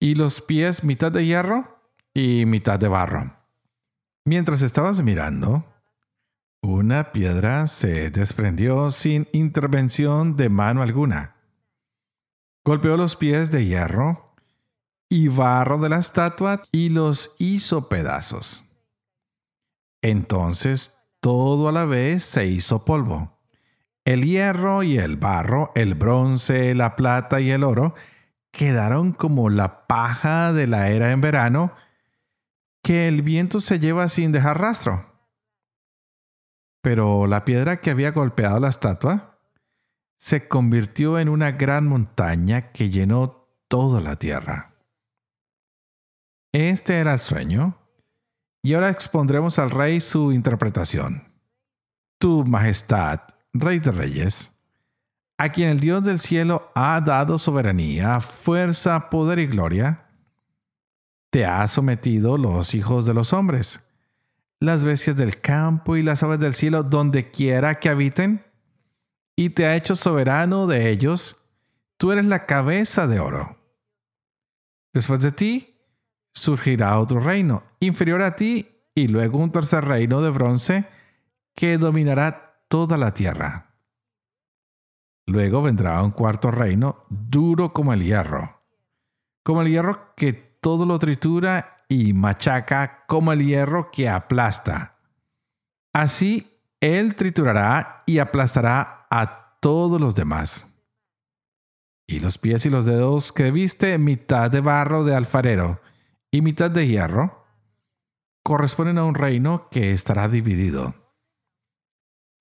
y 0.00 0.14
los 0.14 0.40
pies 0.40 0.84
mitad 0.84 1.12
de 1.12 1.26
hierro 1.26 1.78
y 2.14 2.46
mitad 2.46 2.78
de 2.78 2.88
barro. 2.88 3.36
Mientras 4.24 4.62
estabas 4.62 5.02
mirando, 5.02 5.64
una 6.62 7.12
piedra 7.12 7.66
se 7.66 8.10
desprendió 8.10 8.90
sin 8.90 9.28
intervención 9.32 10.36
de 10.36 10.48
mano 10.48 10.82
alguna 10.82 11.37
Golpeó 12.68 12.98
los 12.98 13.16
pies 13.16 13.50
de 13.50 13.64
hierro 13.64 14.34
y 15.08 15.28
barro 15.28 15.78
de 15.78 15.88
la 15.88 15.96
estatua 15.96 16.64
y 16.70 16.90
los 16.90 17.34
hizo 17.38 17.88
pedazos. 17.88 18.66
Entonces 20.02 20.94
todo 21.20 21.70
a 21.70 21.72
la 21.72 21.86
vez 21.86 22.24
se 22.24 22.44
hizo 22.44 22.84
polvo. 22.84 23.38
El 24.04 24.22
hierro 24.22 24.82
y 24.82 24.98
el 24.98 25.16
barro, 25.16 25.72
el 25.76 25.94
bronce, 25.94 26.74
la 26.74 26.94
plata 26.94 27.40
y 27.40 27.50
el 27.50 27.64
oro 27.64 27.94
quedaron 28.50 29.12
como 29.12 29.48
la 29.48 29.86
paja 29.86 30.52
de 30.52 30.66
la 30.66 30.90
era 30.90 31.12
en 31.12 31.22
verano 31.22 31.72
que 32.82 33.08
el 33.08 33.22
viento 33.22 33.62
se 33.62 33.78
lleva 33.78 34.10
sin 34.10 34.30
dejar 34.30 34.60
rastro. 34.60 35.10
Pero 36.82 37.26
la 37.26 37.46
piedra 37.46 37.80
que 37.80 37.88
había 37.88 38.10
golpeado 38.10 38.60
la 38.60 38.68
estatua 38.68 39.37
se 40.18 40.48
convirtió 40.48 41.18
en 41.18 41.28
una 41.28 41.52
gran 41.52 41.86
montaña 41.86 42.72
que 42.72 42.90
llenó 42.90 43.48
toda 43.68 44.00
la 44.00 44.16
tierra. 44.16 44.74
Este 46.52 46.98
era 46.98 47.14
el 47.14 47.18
sueño, 47.18 47.78
y 48.62 48.74
ahora 48.74 48.90
expondremos 48.90 49.58
al 49.58 49.70
rey 49.70 50.00
su 50.00 50.32
interpretación. 50.32 51.32
Tu 52.18 52.44
Majestad, 52.44 53.20
Rey 53.52 53.78
de 53.78 53.92
Reyes, 53.92 54.52
a 55.38 55.50
quien 55.50 55.70
el 55.70 55.78
Dios 55.78 56.02
del 56.02 56.18
cielo 56.18 56.70
ha 56.74 57.00
dado 57.00 57.38
soberanía, 57.38 58.20
fuerza, 58.20 59.08
poder 59.08 59.38
y 59.38 59.46
gloria, 59.46 60.08
te 61.30 61.46
ha 61.46 61.66
sometido 61.68 62.36
los 62.36 62.74
hijos 62.74 63.06
de 63.06 63.14
los 63.14 63.32
hombres, 63.32 63.86
las 64.58 64.82
bestias 64.82 65.16
del 65.16 65.40
campo 65.40 65.96
y 65.96 66.02
las 66.02 66.24
aves 66.24 66.40
del 66.40 66.54
cielo, 66.54 66.82
donde 66.82 67.30
quiera 67.30 67.78
que 67.78 67.88
habiten, 67.88 68.44
y 69.38 69.50
te 69.50 69.66
ha 69.66 69.76
hecho 69.76 69.94
soberano 69.94 70.66
de 70.66 70.90
ellos, 70.90 71.40
tú 71.96 72.10
eres 72.10 72.26
la 72.26 72.44
cabeza 72.44 73.06
de 73.06 73.20
oro. 73.20 73.56
Después 74.92 75.20
de 75.20 75.30
ti 75.30 75.76
surgirá 76.34 76.98
otro 76.98 77.20
reino, 77.20 77.62
inferior 77.78 78.20
a 78.22 78.34
ti, 78.34 78.68
y 78.96 79.06
luego 79.06 79.38
un 79.38 79.52
tercer 79.52 79.84
reino 79.84 80.20
de 80.22 80.30
bronce 80.30 80.88
que 81.54 81.78
dominará 81.78 82.64
toda 82.66 82.96
la 82.96 83.14
tierra. 83.14 83.76
Luego 85.24 85.62
vendrá 85.62 86.02
un 86.02 86.10
cuarto 86.10 86.50
reino 86.50 87.04
duro 87.08 87.72
como 87.72 87.92
el 87.92 88.02
hierro, 88.02 88.64
como 89.44 89.62
el 89.62 89.68
hierro 89.68 90.16
que 90.16 90.32
todo 90.32 90.84
lo 90.84 90.98
tritura 90.98 91.84
y 91.88 92.12
machaca 92.12 93.04
como 93.06 93.32
el 93.32 93.46
hierro 93.46 93.92
que 93.92 94.08
aplasta. 94.08 94.98
Así 95.92 96.58
él 96.80 97.14
triturará 97.14 98.02
y 98.04 98.18
aplastará 98.18 98.97
a 99.10 99.58
todos 99.60 100.00
los 100.00 100.14
demás. 100.14 100.66
Y 102.06 102.20
los 102.20 102.38
pies 102.38 102.64
y 102.66 102.70
los 102.70 102.86
dedos 102.86 103.32
que 103.32 103.50
viste 103.50 103.98
mitad 103.98 104.50
de 104.50 104.60
barro 104.60 105.04
de 105.04 105.14
alfarero 105.14 105.80
y 106.30 106.40
mitad 106.42 106.70
de 106.70 106.86
hierro, 106.86 107.44
corresponden 108.42 108.96
a 108.96 109.04
un 109.04 109.14
reino 109.14 109.68
que 109.70 109.92
estará 109.92 110.28
dividido. 110.28 110.94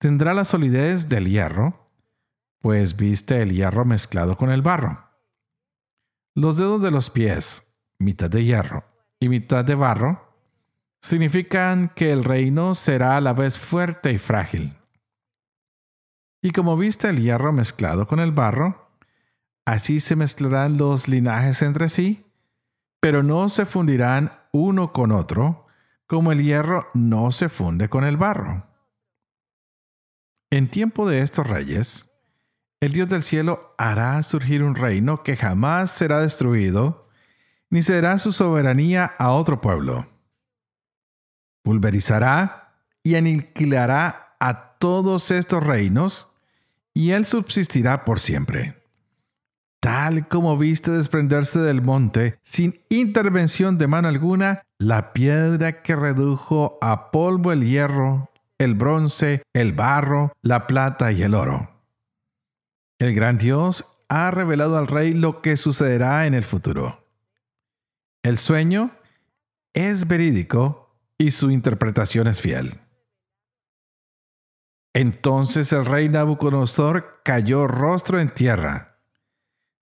Tendrá 0.00 0.32
la 0.32 0.44
solidez 0.44 1.08
del 1.08 1.28
hierro, 1.28 1.90
pues 2.60 2.96
viste 2.96 3.42
el 3.42 3.52
hierro 3.52 3.84
mezclado 3.84 4.36
con 4.36 4.50
el 4.50 4.62
barro. 4.62 5.10
Los 6.34 6.56
dedos 6.56 6.80
de 6.82 6.90
los 6.90 7.10
pies, 7.10 7.62
mitad 7.98 8.30
de 8.30 8.44
hierro 8.44 8.84
y 9.20 9.28
mitad 9.28 9.64
de 9.64 9.74
barro, 9.74 10.34
significan 11.02 11.92
que 11.94 12.12
el 12.12 12.24
reino 12.24 12.74
será 12.74 13.16
a 13.16 13.20
la 13.20 13.32
vez 13.32 13.58
fuerte 13.58 14.12
y 14.12 14.18
frágil. 14.18 14.77
Y 16.40 16.52
como 16.52 16.76
viste 16.76 17.08
el 17.08 17.20
hierro 17.20 17.52
mezclado 17.52 18.06
con 18.06 18.20
el 18.20 18.32
barro, 18.32 18.90
así 19.64 20.00
se 20.00 20.16
mezclarán 20.16 20.78
los 20.78 21.08
linajes 21.08 21.62
entre 21.62 21.88
sí, 21.88 22.26
pero 23.00 23.22
no 23.22 23.48
se 23.48 23.66
fundirán 23.66 24.32
uno 24.52 24.92
con 24.92 25.12
otro, 25.12 25.66
como 26.06 26.32
el 26.32 26.42
hierro 26.42 26.88
no 26.94 27.32
se 27.32 27.48
funde 27.48 27.88
con 27.88 28.04
el 28.04 28.16
barro. 28.16 28.66
En 30.50 30.70
tiempo 30.70 31.08
de 31.08 31.20
estos 31.20 31.46
reyes, 31.46 32.08
el 32.80 32.92
Dios 32.92 33.08
del 33.08 33.22
cielo 33.22 33.74
hará 33.76 34.22
surgir 34.22 34.62
un 34.62 34.76
reino 34.76 35.22
que 35.22 35.36
jamás 35.36 35.90
será 35.90 36.20
destruido, 36.20 37.08
ni 37.70 37.82
será 37.82 38.18
su 38.18 38.32
soberanía 38.32 39.04
a 39.18 39.32
otro 39.32 39.60
pueblo. 39.60 40.06
Pulverizará 41.62 42.82
y 43.02 43.16
aniquilará 43.16 44.36
a 44.40 44.78
todos 44.78 45.30
estos 45.30 45.64
reinos, 45.64 46.27
y 46.98 47.12
él 47.12 47.26
subsistirá 47.26 48.04
por 48.04 48.18
siempre. 48.18 48.74
Tal 49.78 50.26
como 50.26 50.56
viste 50.56 50.90
desprenderse 50.90 51.60
del 51.60 51.80
monte, 51.80 52.40
sin 52.42 52.80
intervención 52.88 53.78
de 53.78 53.86
mano 53.86 54.08
alguna, 54.08 54.64
la 54.78 55.12
piedra 55.12 55.82
que 55.82 55.94
redujo 55.94 56.76
a 56.82 57.12
polvo 57.12 57.52
el 57.52 57.64
hierro, 57.64 58.32
el 58.58 58.74
bronce, 58.74 59.44
el 59.52 59.74
barro, 59.74 60.32
la 60.42 60.66
plata 60.66 61.12
y 61.12 61.22
el 61.22 61.36
oro. 61.36 61.70
El 62.98 63.14
gran 63.14 63.38
Dios 63.38 64.02
ha 64.08 64.32
revelado 64.32 64.76
al 64.76 64.88
rey 64.88 65.12
lo 65.12 65.40
que 65.40 65.56
sucederá 65.56 66.26
en 66.26 66.34
el 66.34 66.42
futuro. 66.42 67.06
El 68.24 68.38
sueño 68.38 68.90
es 69.72 70.08
verídico 70.08 70.96
y 71.16 71.30
su 71.30 71.52
interpretación 71.52 72.26
es 72.26 72.40
fiel. 72.40 72.80
Entonces 74.98 75.72
el 75.72 75.84
rey 75.84 76.08
Nabucodonosor 76.08 77.20
cayó 77.24 77.66
rostro 77.66 78.18
en 78.18 78.34
tierra, 78.34 78.98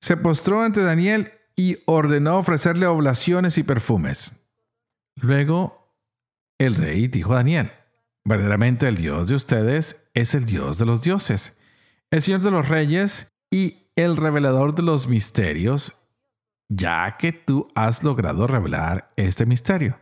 se 0.00 0.16
postró 0.16 0.62
ante 0.62 0.82
Daniel 0.82 1.32
y 1.56 1.78
ordenó 1.86 2.38
ofrecerle 2.38 2.86
oblaciones 2.86 3.56
y 3.56 3.62
perfumes. 3.62 4.36
Luego 5.14 5.94
el 6.58 6.74
rey 6.74 7.08
dijo 7.08 7.32
a 7.32 7.36
Daniel, 7.36 7.72
verdaderamente 8.24 8.88
el 8.88 8.96
Dios 8.96 9.28
de 9.28 9.36
ustedes 9.36 10.04
es 10.12 10.34
el 10.34 10.44
Dios 10.44 10.76
de 10.78 10.84
los 10.84 11.00
dioses 11.00 11.56
el 12.10 12.22
Señor 12.22 12.42
de 12.42 12.50
los 12.50 12.68
Reyes 12.68 13.32
y 13.50 13.90
el 13.96 14.16
revelador 14.16 14.74
de 14.74 14.82
los 14.82 15.08
misterios, 15.08 15.94
ya 16.68 17.16
que 17.18 17.32
tú 17.32 17.68
has 17.74 18.02
logrado 18.02 18.46
revelar 18.46 19.12
este 19.16 19.46
misterio. 19.46 19.98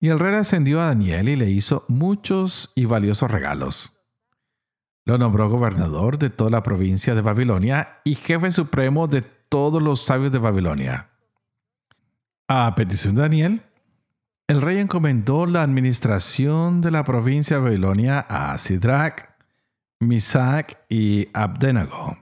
Y 0.00 0.08
el 0.08 0.18
rey 0.18 0.34
ascendió 0.34 0.80
a 0.80 0.86
Daniel 0.86 1.28
y 1.28 1.36
le 1.36 1.50
hizo 1.50 1.84
muchos 1.88 2.72
y 2.74 2.84
valiosos 2.84 3.30
regalos. 3.30 3.98
Lo 5.04 5.18
nombró 5.18 5.48
gobernador 5.48 6.18
de 6.18 6.30
toda 6.30 6.50
la 6.50 6.62
provincia 6.62 7.14
de 7.14 7.22
Babilonia 7.22 8.00
y 8.04 8.14
jefe 8.14 8.50
supremo 8.50 9.08
de 9.08 9.22
todos 9.22 9.82
los 9.82 10.04
sabios 10.04 10.32
de 10.32 10.38
Babilonia. 10.38 11.08
A 12.46 12.74
petición 12.74 13.14
de 13.14 13.22
Daniel, 13.22 13.62
el 14.46 14.62
rey 14.62 14.78
encomendó 14.78 15.46
la 15.46 15.62
administración 15.62 16.80
de 16.80 16.90
la 16.90 17.04
provincia 17.04 17.56
de 17.56 17.62
Babilonia 17.62 18.20
a 18.20 18.56
Sidrach, 18.58 19.30
Misac 20.00 20.78
y 20.88 21.28
Abdenago. 21.34 22.18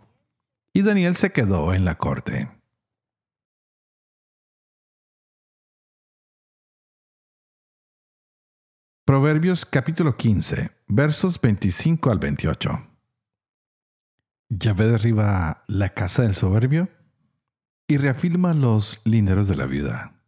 Y 0.73 0.83
Daniel 0.83 1.15
se 1.15 1.31
quedó 1.31 1.75
en 1.75 1.85
la 1.85 1.97
corte. 1.97 2.49
Proverbios 9.07 9.65
capítulo 9.65 10.17
15, 10.17 10.73
versos 10.89 11.41
25 11.41 12.11
al 12.11 12.19
28. 12.19 12.89
Yahvé 14.49 14.89
derriba 14.89 15.63
la 15.69 15.91
casa 15.91 16.23
del 16.23 16.35
soberbio 16.35 16.89
y 17.87 17.99
reafirma 17.99 18.53
los 18.53 19.01
linderos 19.05 19.47
de 19.47 19.55
la 19.55 19.67
viuda. 19.67 20.21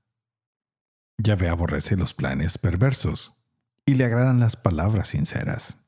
Yahvé 1.21 1.49
aborrece 1.49 1.97
los 1.97 2.15
planes 2.15 2.57
perversos 2.57 3.35
y 3.85 3.95
le 3.95 4.05
agradan 4.05 4.39
las 4.39 4.55
palabras 4.55 5.09
sinceras. 5.09 5.85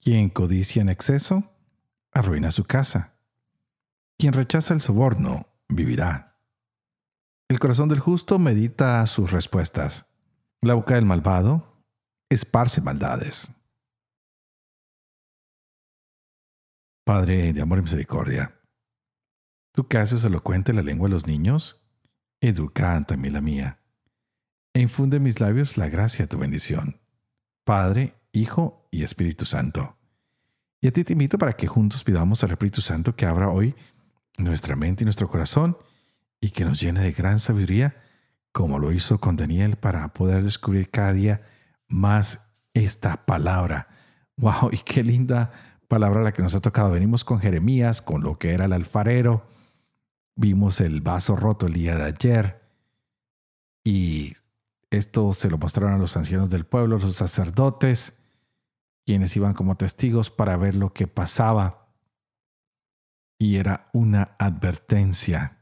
Quien 0.00 0.30
codicia 0.30 0.80
en 0.80 0.90
exceso, 0.90 1.56
arruina 2.12 2.52
su 2.52 2.62
casa. 2.62 3.14
Quien 4.16 4.32
rechaza 4.32 4.74
el 4.74 4.80
soborno, 4.80 5.48
vivirá. 5.68 6.38
El 7.48 7.58
corazón 7.58 7.88
del 7.88 7.98
justo 7.98 8.38
medita 8.38 9.04
sus 9.08 9.32
respuestas. 9.32 10.13
La 10.64 10.72
boca 10.72 10.94
del 10.94 11.04
malvado 11.04 11.84
esparce 12.30 12.80
maldades. 12.80 13.52
Padre 17.04 17.52
de 17.52 17.60
amor 17.60 17.80
y 17.80 17.82
misericordia, 17.82 18.58
tú 19.72 19.86
que 19.88 19.98
haces 19.98 20.24
elocuente 20.24 20.72
la 20.72 20.80
lengua 20.80 21.06
de 21.06 21.12
los 21.12 21.26
niños, 21.26 21.84
educa 22.40 23.04
también 23.04 23.34
la 23.34 23.42
mía, 23.42 23.78
e 24.72 24.80
infunde 24.80 25.18
en 25.18 25.24
mis 25.24 25.38
labios 25.38 25.76
la 25.76 25.90
gracia 25.90 26.24
de 26.24 26.28
tu 26.28 26.38
bendición. 26.38 26.98
Padre, 27.64 28.14
Hijo 28.32 28.88
y 28.90 29.02
Espíritu 29.02 29.44
Santo. 29.44 29.98
Y 30.80 30.88
a 30.88 30.92
ti 30.94 31.04
te 31.04 31.12
invito 31.12 31.36
para 31.36 31.52
que 31.52 31.66
juntos 31.66 32.02
pidamos 32.04 32.42
al 32.42 32.52
Espíritu 32.52 32.80
Santo 32.80 33.14
que 33.14 33.26
abra 33.26 33.50
hoy 33.50 33.74
nuestra 34.38 34.76
mente 34.76 35.04
y 35.04 35.06
nuestro 35.06 35.28
corazón 35.28 35.76
y 36.40 36.52
que 36.52 36.64
nos 36.64 36.80
llene 36.80 37.02
de 37.02 37.12
gran 37.12 37.38
sabiduría, 37.38 38.02
como 38.54 38.78
lo 38.78 38.92
hizo 38.92 39.18
con 39.18 39.34
Daniel, 39.34 39.74
para 39.74 40.12
poder 40.12 40.44
descubrir 40.44 40.88
cada 40.88 41.12
día 41.12 41.42
más 41.88 42.52
esta 42.72 43.26
palabra. 43.26 43.88
¡Wow! 44.36 44.70
Y 44.70 44.78
qué 44.78 45.02
linda 45.02 45.50
palabra 45.88 46.22
la 46.22 46.32
que 46.32 46.40
nos 46.40 46.54
ha 46.54 46.60
tocado. 46.60 46.92
Venimos 46.92 47.24
con 47.24 47.40
Jeremías, 47.40 48.00
con 48.00 48.22
lo 48.22 48.38
que 48.38 48.52
era 48.52 48.66
el 48.66 48.72
alfarero. 48.72 49.44
Vimos 50.36 50.80
el 50.80 51.00
vaso 51.00 51.34
roto 51.34 51.66
el 51.66 51.72
día 51.72 51.96
de 51.96 52.04
ayer. 52.04 52.62
Y 53.82 54.34
esto 54.88 55.32
se 55.32 55.50
lo 55.50 55.58
mostraron 55.58 55.94
a 55.94 55.98
los 55.98 56.16
ancianos 56.16 56.48
del 56.48 56.64
pueblo, 56.64 56.98
los 56.98 57.16
sacerdotes 57.16 58.20
quienes 59.04 59.36
iban 59.36 59.52
como 59.52 59.76
testigos 59.76 60.30
para 60.30 60.56
ver 60.56 60.76
lo 60.76 60.92
que 60.92 61.08
pasaba. 61.08 61.88
Y 63.36 63.56
era 63.56 63.90
una 63.92 64.36
advertencia 64.38 65.58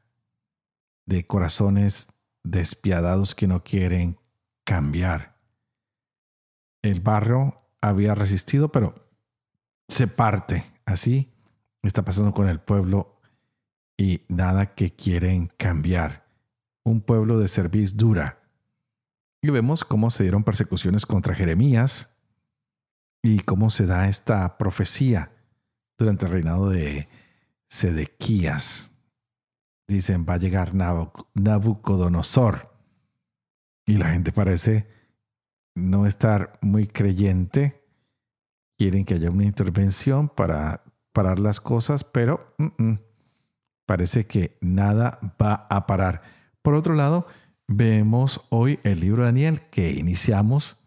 de 1.06 1.26
corazones 1.26 2.12
despiadados 2.44 3.34
que 3.34 3.46
no 3.46 3.62
quieren 3.62 4.18
cambiar. 4.64 5.36
El 6.82 7.00
barro 7.00 7.68
había 7.80 8.14
resistido, 8.14 8.70
pero 8.70 8.94
se 9.88 10.06
parte. 10.06 10.64
Así 10.84 11.32
está 11.82 12.04
pasando 12.04 12.32
con 12.32 12.48
el 12.48 12.60
pueblo 12.60 13.20
y 13.96 14.22
nada 14.28 14.74
que 14.74 14.94
quieren 14.94 15.52
cambiar. 15.56 16.26
Un 16.84 17.00
pueblo 17.00 17.38
de 17.38 17.48
cerviz 17.48 17.96
dura. 17.96 18.40
Y 19.40 19.50
vemos 19.50 19.84
cómo 19.84 20.10
se 20.10 20.24
dieron 20.24 20.44
persecuciones 20.44 21.06
contra 21.06 21.34
Jeremías, 21.34 22.12
y 23.22 23.40
cómo 23.40 23.70
se 23.70 23.86
da 23.86 24.08
esta 24.08 24.58
profecía 24.58 25.30
durante 25.96 26.26
el 26.26 26.32
reinado 26.32 26.68
de 26.68 27.08
Sedequías. 27.68 28.91
Dicen, 29.88 30.26
va 30.28 30.34
a 30.34 30.38
llegar 30.38 30.72
Nabucodonosor. 30.74 32.72
Y 33.86 33.96
la 33.96 34.10
gente 34.10 34.32
parece 34.32 34.86
no 35.74 36.06
estar 36.06 36.58
muy 36.62 36.86
creyente. 36.86 37.82
Quieren 38.78 39.04
que 39.04 39.14
haya 39.14 39.30
una 39.30 39.44
intervención 39.44 40.28
para 40.28 40.84
parar 41.12 41.38
las 41.38 41.60
cosas, 41.60 42.04
pero 42.04 42.54
parece 43.86 44.26
que 44.26 44.56
nada 44.60 45.18
va 45.40 45.66
a 45.68 45.86
parar. 45.86 46.22
Por 46.62 46.74
otro 46.74 46.94
lado, 46.94 47.26
vemos 47.68 48.46
hoy 48.50 48.78
el 48.82 49.00
libro 49.00 49.22
de 49.22 49.28
Daniel 49.28 49.60
que 49.70 49.92
iniciamos 49.92 50.78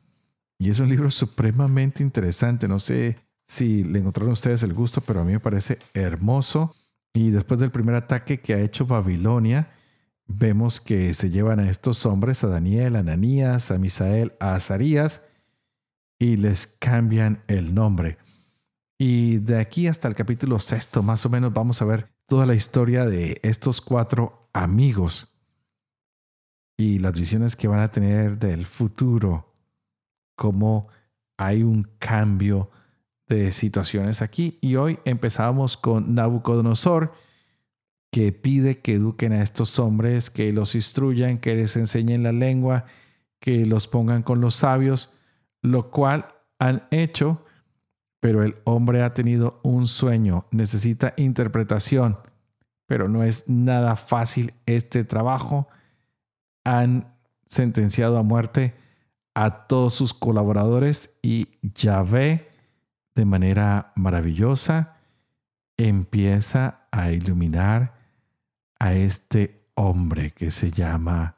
y 0.58 0.70
es 0.70 0.80
un 0.80 0.90
libro 0.90 1.12
supremamente 1.12 2.02
interesante. 2.02 2.68
No 2.68 2.80
sé 2.80 3.18
si 3.48 3.84
le 3.84 4.00
encontraron 4.00 4.34
ustedes 4.34 4.64
el 4.64 4.74
gusto, 4.74 5.02
pero 5.02 5.22
a 5.22 5.24
mí 5.24 5.34
me 5.34 5.40
parece 5.40 5.78
hermoso. 5.94 6.76
Y 7.16 7.32
después 7.32 7.62
del 7.62 7.72
primer 7.72 7.96
ataque 7.96 8.42
que 8.42 8.54
ha 8.54 8.60
hecho 8.60 8.86
Babilonia, 8.86 9.72
vemos 10.28 10.82
que 10.82 11.14
se 11.14 11.30
llevan 11.30 11.62
a 11.62 11.70
estos 11.70 12.06
hombres, 12.06 12.44
a 12.44 12.48
Daniel, 12.48 12.98
a 12.98 13.00
Ananías, 13.00 13.72
a 13.72 13.78
Misael, 13.78 14.34
a 14.42 14.56
Azarías, 14.56 15.24
y 16.20 16.36
les 16.36 16.68
cambian 16.68 17.42
el 17.48 17.74
nombre. 17.74 18.18
Y 18.98 19.38
de 19.38 19.62
aquí 19.62 19.88
hasta 19.88 20.10
el 20.10 20.16
capítulo 20.16 20.60
sexto, 20.60 21.02
más 21.04 21.26
o 21.26 21.30
menos, 21.30 21.54
vamos 21.54 21.82
a 21.82 21.86
ver 21.86 22.10
toda 22.26 22.46
la 22.46 22.54
historia 22.54 23.06
de 23.06 23.40
estos 23.44 23.80
cuatro 23.80 24.50
amigos 24.52 25.34
y 26.76 27.00
las 27.00 27.18
visiones 27.18 27.56
que 27.56 27.70
van 27.70 27.80
a 27.80 27.92
tener 27.92 28.38
del 28.38 28.66
futuro 28.66 29.54
cómo 30.36 30.90
hay 31.38 31.64
un 31.64 31.84
cambio 31.98 32.72
de 33.28 33.52
situaciones 33.52 34.22
aquí. 34.22 34.58
Y 34.62 34.76
hoy 34.76 35.00
empezamos 35.06 35.78
con 35.78 36.16
Nabucodonosor, 36.16 37.14
que 38.12 38.32
pide 38.32 38.80
que 38.80 38.94
eduquen 38.94 39.34
a 39.34 39.42
estos 39.42 39.78
hombres, 39.80 40.30
que 40.30 40.52
los 40.52 40.76
instruyan, 40.76 41.38
que 41.38 41.56
les 41.56 41.76
enseñen 41.76 42.24
la 42.24 42.32
lengua, 42.32 42.86
que 43.40 43.66
los 43.66 43.88
pongan 43.88 44.24
con 44.24 44.40
los 44.42 44.56
sabios, 44.56 45.14
lo 45.62 45.92
cual 45.92 46.34
han 46.60 46.88
hecho, 46.92 47.44
pero 48.22 48.44
el 48.44 48.56
hombre 48.64 49.04
ha 49.04 49.14
tenido 49.14 49.60
un 49.64 49.88
sueño, 49.88 50.46
necesita 50.52 51.14
interpretación. 51.18 52.18
pero 52.88 53.10
no 53.10 53.24
es 53.24 53.50
nada 53.50 53.96
fácil 53.96 54.54
este 54.66 55.04
trabajo. 55.04 55.68
Han 56.64 57.16
sentenciado 57.48 58.18
a 58.18 58.24
muerte 58.24 58.76
a 59.34 59.68
todos 59.68 59.94
sus 59.94 60.14
colaboradores 60.14 61.18
y 61.22 61.48
Yahvé, 61.62 62.48
de 63.16 63.26
manera 63.26 63.94
maravillosa, 63.96 64.98
empieza 65.78 66.88
a 66.92 67.12
iluminar 67.12 67.96
a 68.80 68.94
este 68.94 69.66
hombre 69.74 70.32
que 70.32 70.52
se 70.52 70.72
llama 70.72 71.36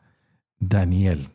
Daniel. 0.60 1.30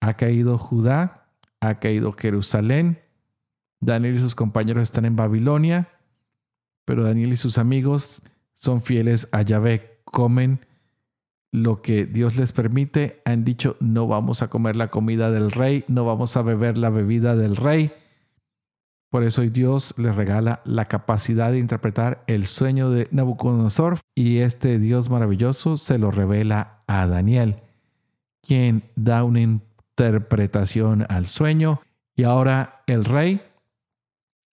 Ha 0.00 0.14
caído 0.14 0.58
Judá, 0.58 1.28
ha 1.60 1.78
caído 1.80 2.12
Jerusalén, 2.12 3.00
Daniel 3.80 4.14
y 4.14 4.18
sus 4.18 4.34
compañeros 4.34 4.82
están 4.82 5.04
en 5.04 5.16
Babilonia, 5.16 5.88
pero 6.84 7.02
Daniel 7.02 7.32
y 7.32 7.36
sus 7.36 7.58
amigos 7.58 8.22
son 8.52 8.80
fieles 8.80 9.28
a 9.32 9.42
Yahvé, 9.42 10.00
comen 10.04 10.60
lo 11.50 11.82
que 11.82 12.06
Dios 12.06 12.36
les 12.36 12.52
permite, 12.52 13.22
han 13.24 13.44
dicho 13.44 13.76
no 13.80 14.06
vamos 14.06 14.42
a 14.42 14.48
comer 14.48 14.76
la 14.76 14.88
comida 14.88 15.30
del 15.30 15.50
rey, 15.50 15.84
no 15.88 16.04
vamos 16.04 16.36
a 16.36 16.42
beber 16.42 16.78
la 16.78 16.90
bebida 16.90 17.36
del 17.36 17.56
rey. 17.56 17.92
Por 19.14 19.22
eso 19.22 19.42
hoy 19.42 19.50
Dios 19.50 19.94
les 19.96 20.16
regala 20.16 20.60
la 20.64 20.86
capacidad 20.86 21.52
de 21.52 21.60
interpretar 21.60 22.24
el 22.26 22.48
sueño 22.48 22.90
de 22.90 23.06
Nabucodonosor 23.12 24.00
y 24.12 24.38
este 24.38 24.80
Dios 24.80 25.08
maravilloso 25.08 25.76
se 25.76 25.98
lo 25.98 26.10
revela 26.10 26.82
a 26.88 27.06
Daniel, 27.06 27.62
quien 28.42 28.82
da 28.96 29.22
una 29.22 29.40
interpretación 29.40 31.06
al 31.08 31.26
sueño 31.26 31.80
y 32.16 32.24
ahora 32.24 32.82
el 32.88 33.04
rey 33.04 33.40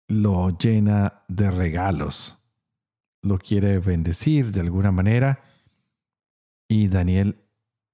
lo 0.07 0.57
llena 0.57 1.21
de 1.27 1.51
regalos, 1.51 2.43
lo 3.21 3.37
quiere 3.37 3.77
bendecir 3.77 4.51
de 4.51 4.61
alguna 4.61 4.91
manera 4.91 5.39
y 6.67 6.87
Daniel 6.87 7.43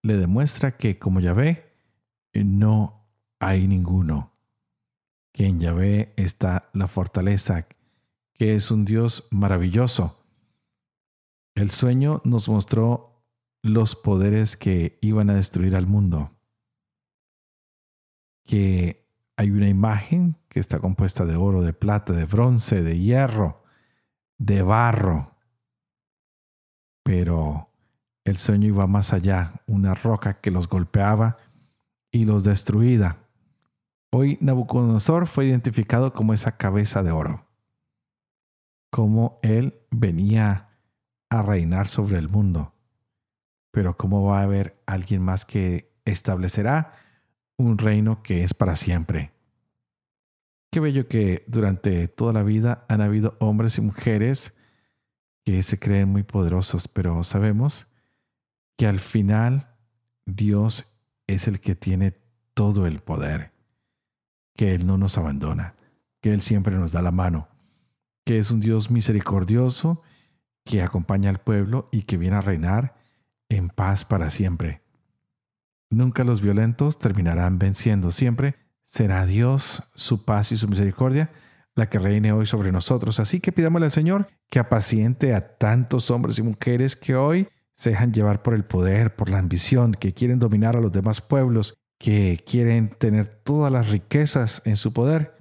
le 0.02 0.15
demuestra 0.15 0.78
que 0.78 0.97
como 0.97 1.19
ya 1.19 1.34
ve, 1.34 1.73
no 2.34 3.06
hay 3.41 3.67
ninguno, 3.67 4.33
que 5.34 5.48
en 5.48 5.60
Yahvé 5.60 6.13
está 6.15 6.69
la 6.74 6.88
fortaleza, 6.88 7.67
que 8.34 8.56
es 8.56 8.72
un 8.72 8.86
Dios 8.86 9.28
maravilloso. 9.32 10.24
El 11.56 11.72
sueño 11.72 12.22
nos 12.24 12.48
mostró 12.48 13.26
los 13.62 13.96
poderes 13.96 14.56
que 14.56 15.00
iban 15.02 15.30
a 15.30 15.36
destruir 15.36 15.76
al 15.76 15.88
mundo, 15.88 16.32
que 18.46 19.08
hay 19.36 19.50
una 19.52 19.67
imagen 19.67 20.38
que 20.50 20.60
está 20.60 20.80
compuesta 20.80 21.26
de 21.26 21.36
oro, 21.36 21.63
de 21.63 21.74
plata, 21.74 22.13
de 22.13 22.26
bronce, 22.26 22.84
de 22.84 23.00
hierro, 23.00 23.63
de 24.38 24.62
barro. 24.62 25.36
Pero 27.04 27.69
el 28.24 28.38
sueño 28.38 28.67
iba 28.67 28.86
más 28.86 29.13
allá, 29.13 29.63
una 29.65 29.96
roca 29.96 30.39
que 30.39 30.52
los 30.52 30.67
golpeaba 30.67 31.38
y 32.12 32.26
los 32.26 32.43
destruía. 32.43 33.23
Hoy 34.15 34.38
Nabucodonosor 34.41 35.26
fue 35.28 35.47
identificado 35.47 36.13
como 36.13 36.34
esa 36.34 36.56
cabeza 36.58 37.02
de 37.02 37.12
oro, 37.12 37.47
como 38.91 39.39
él 39.41 39.82
venía 39.89 40.69
a 41.30 41.41
reinar 41.41 41.88
sobre 41.88 42.19
el 42.19 42.30
mundo. 42.30 42.73
Pero 43.71 43.97
¿cómo 43.97 44.23
va 44.23 44.41
a 44.41 44.43
haber 44.43 44.80
alguien 44.86 45.23
más 45.23 45.45
que 45.45 45.93
establecerá 46.06 46.93
un 47.58 47.78
reino 47.78 48.23
que 48.23 48.43
es 48.43 48.54
para 48.54 48.76
siempre. 48.76 49.32
Qué 50.71 50.80
bello 50.80 51.08
que 51.08 51.43
durante 51.47 52.08
toda 52.08 52.34
la 52.34 52.43
vida 52.43 52.86
han 52.89 53.02
habido 53.02 53.38
hombres 53.39 53.78
y 53.78 53.82
mujeres 53.82 54.56
que 55.45 55.62
se 55.62 55.80
creen 55.80 56.10
muy 56.10 56.23
poderosos, 56.23 56.88
pero 56.88 57.23
sabemos 57.23 57.88
que 58.78 58.88
al 58.88 58.99
final 58.99 59.76
Dios 60.26 60.99
es 61.28 61.47
el 61.47 61.60
que 61.60 61.76
tiene 61.76 62.12
todo 62.54 62.88
el 62.88 62.99
poder, 63.02 63.53
que 64.56 64.74
Él 64.74 64.86
no 64.86 64.98
nos 64.98 65.18
abandona, 65.18 65.76
que 66.22 66.34
Él 66.34 66.42
siempre 66.42 66.76
nos 66.76 66.92
da 66.92 67.02
la 67.02 67.12
mano, 67.12 67.48
que 68.26 68.38
es 68.38 68.52
un 68.52 68.60
Dios 68.60 68.92
misericordioso 68.92 70.02
que 70.63 70.82
acompaña 70.82 71.30
al 71.30 71.39
pueblo 71.39 71.89
y 71.92 72.04
que 72.04 72.18
viene 72.18 72.38
a 72.38 72.42
reinar 72.42 72.96
en 73.50 73.70
paz 73.70 74.06
para 74.06 74.30
siempre. 74.30 74.82
Nunca 75.89 76.24
los 76.24 76.42
violentos 76.42 76.98
terminarán 76.98 77.60
venciendo. 77.60 78.12
Siempre 78.12 78.56
será 78.84 79.26
Dios, 79.26 79.92
su 79.96 80.26
paz 80.26 80.52
y 80.52 80.58
su 80.58 80.68
misericordia 80.68 81.32
la 81.76 81.89
que 81.89 82.00
reine 82.00 82.32
hoy 82.32 82.46
sobre 82.46 82.72
nosotros. 82.72 83.20
Así 83.20 83.39
que 83.39 83.52
pidámosle 83.52 83.86
al 83.86 83.92
Señor 83.92 84.28
que 84.50 84.60
apaciente 84.60 85.34
a 85.34 85.58
tantos 85.58 86.12
hombres 86.12 86.38
y 86.39 86.44
mujeres 86.44 86.96
que 86.96 87.16
hoy 87.16 87.48
se 87.74 87.92
dejan 87.92 88.13
llevar 88.13 88.44
por 88.44 88.54
el 88.54 88.63
poder, 88.66 89.16
por 89.16 89.30
la 89.30 89.39
ambición, 89.39 89.94
que 89.94 90.13
quieren 90.13 90.39
dominar 90.39 90.76
a 90.76 90.82
los 90.82 90.92
demás 90.92 91.22
pueblos, 91.22 91.76
que 92.04 92.44
quieren 92.46 92.89
tener 92.89 93.28
todas 93.28 93.72
las 93.72 93.88
riquezas 93.88 94.62
en 94.66 94.76
su 94.76 94.92
poder. 94.92 95.38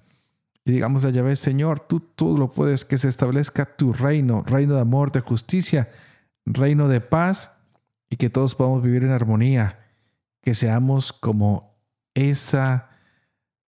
Y 0.64 0.70
digamos 0.70 1.04
a 1.04 1.10
Yahvé, 1.10 1.34
Señor, 1.34 1.80
tú 1.80 1.98
todo 1.98 2.38
lo 2.38 2.52
puedes, 2.52 2.84
que 2.84 2.98
se 2.98 3.08
establezca 3.08 3.64
tu 3.76 3.92
reino, 3.92 4.44
reino 4.46 4.76
de 4.76 4.80
amor, 4.80 5.10
de 5.10 5.18
justicia, 5.18 5.90
reino 6.46 6.86
de 6.86 7.00
paz, 7.00 7.50
y 8.08 8.16
que 8.16 8.30
todos 8.30 8.54
podamos 8.54 8.80
vivir 8.80 9.02
en 9.02 9.10
armonía 9.10 9.80
que 10.40 10.54
seamos 10.54 11.12
como 11.12 11.74
esa 12.14 12.90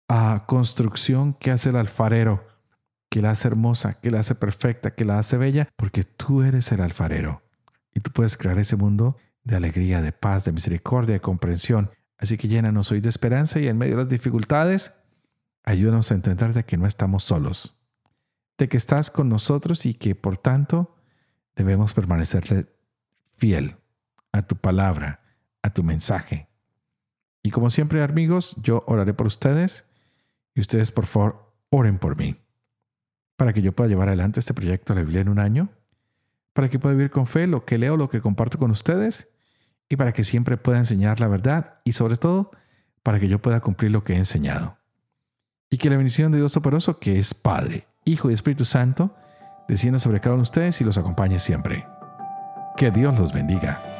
ah, 0.08 0.44
construcción 0.46 1.34
que 1.34 1.50
hace 1.50 1.70
el 1.70 1.78
alfarero, 1.78 2.46
que 3.10 3.20
la 3.20 3.32
hace 3.32 3.48
hermosa, 3.48 3.96
que 3.96 4.12
la 4.12 4.20
hace 4.20 4.36
perfecta, 4.36 4.94
que 4.94 5.06
la 5.06 5.18
hace 5.18 5.38
bella, 5.38 5.70
porque 5.76 6.04
tú 6.04 6.44
eres 6.44 6.72
el 6.72 6.82
alfarero 6.82 7.42
y 7.96 8.00
tú 8.02 8.12
puedes 8.12 8.38
crear 8.38 8.60
ese 8.60 8.76
mundo 8.76 9.18
de 9.44 9.56
alegría, 9.56 10.04
de 10.04 10.12
paz, 10.12 10.46
de 10.46 10.52
misericordia, 10.52 11.14
de 11.14 11.22
comprensión. 11.22 11.90
Así 12.18 12.38
que 12.38 12.48
llénanos 12.48 12.92
hoy 12.92 13.02
de 13.02 13.10
esperanza 13.10 13.60
y 13.60 13.68
en 13.68 13.78
medio 13.78 13.98
de 13.98 14.04
las 14.04 14.10
dificultades, 14.10 14.94
ayúdanos 15.64 16.12
a 16.12 16.16
entender 16.16 16.54
de 16.54 16.64
que 16.64 16.78
no 16.78 16.88
estamos 16.88 17.24
solos, 17.24 17.78
de 18.58 18.70
que 18.70 18.78
estás 18.78 19.10
con 19.10 19.30
nosotros 19.30 19.86
y 19.86 19.94
que 19.94 20.16
por 20.16 20.38
tanto 20.38 20.96
debemos 21.56 21.94
permanecerle 21.94 22.68
fiel 23.36 23.78
a 24.32 24.42
tu 24.42 24.56
palabra, 24.56 25.22
a 25.62 25.74
tu 25.74 25.84
mensaje 25.84 26.48
y 27.46 27.52
como 27.52 27.70
siempre, 27.70 28.02
amigos, 28.02 28.56
yo 28.64 28.84
oraré 28.88 29.14
por 29.14 29.28
ustedes 29.28 29.86
y 30.56 30.62
ustedes, 30.62 30.92
por 30.92 31.06
favor, 31.06 31.54
oren 31.70 32.00
por 32.00 32.18
mí. 32.18 32.38
Para 33.36 33.54
que 33.54 33.62
yo 33.62 33.72
pueda 33.72 33.88
llevar 33.88 34.08
adelante 34.08 34.40
este 34.40 34.56
proyecto 34.56 34.94
de 34.96 35.00
la 35.00 35.06
Biblia 35.06 35.22
en 35.22 35.30
un 35.30 35.38
año, 35.38 35.70
para 36.54 36.70
que 36.70 36.80
pueda 36.80 36.96
vivir 36.96 37.12
con 37.12 37.28
fe 37.28 37.46
lo 37.46 37.64
que 37.64 37.78
leo, 37.78 37.98
lo 37.98 38.10
que 38.10 38.20
comparto 38.20 38.58
con 38.58 38.72
ustedes 38.72 39.30
y 39.90 39.96
para 39.96 40.12
que 40.12 40.24
siempre 40.24 40.58
pueda 40.58 40.78
enseñar 40.78 41.20
la 41.20 41.28
verdad 41.28 41.76
y 41.84 41.92
sobre 41.94 42.18
todo 42.18 42.52
para 43.04 43.20
que 43.20 43.28
yo 43.28 43.40
pueda 43.40 43.62
cumplir 43.62 43.92
lo 43.92 44.04
que 44.04 44.14
he 44.14 44.18
enseñado. 44.18 44.78
Y 45.70 45.78
que 45.78 45.90
la 45.90 45.98
bendición 45.98 46.32
de 46.32 46.40
Dios 46.40 46.54
Toporoso, 46.54 47.00
que 47.00 47.20
es 47.20 47.34
Padre, 47.34 47.88
Hijo 48.04 48.30
y 48.30 48.34
Espíritu 48.34 48.66
Santo, 48.66 49.16
descienda 49.68 50.00
sobre 50.00 50.20
cada 50.20 50.36
uno 50.36 50.42
de 50.42 50.50
ustedes 50.50 50.82
y 50.82 50.84
los 50.84 50.98
acompañe 50.98 51.40
siempre. 51.40 51.86
Que 52.78 52.92
Dios 52.92 53.18
los 53.20 53.32
bendiga. 53.32 53.95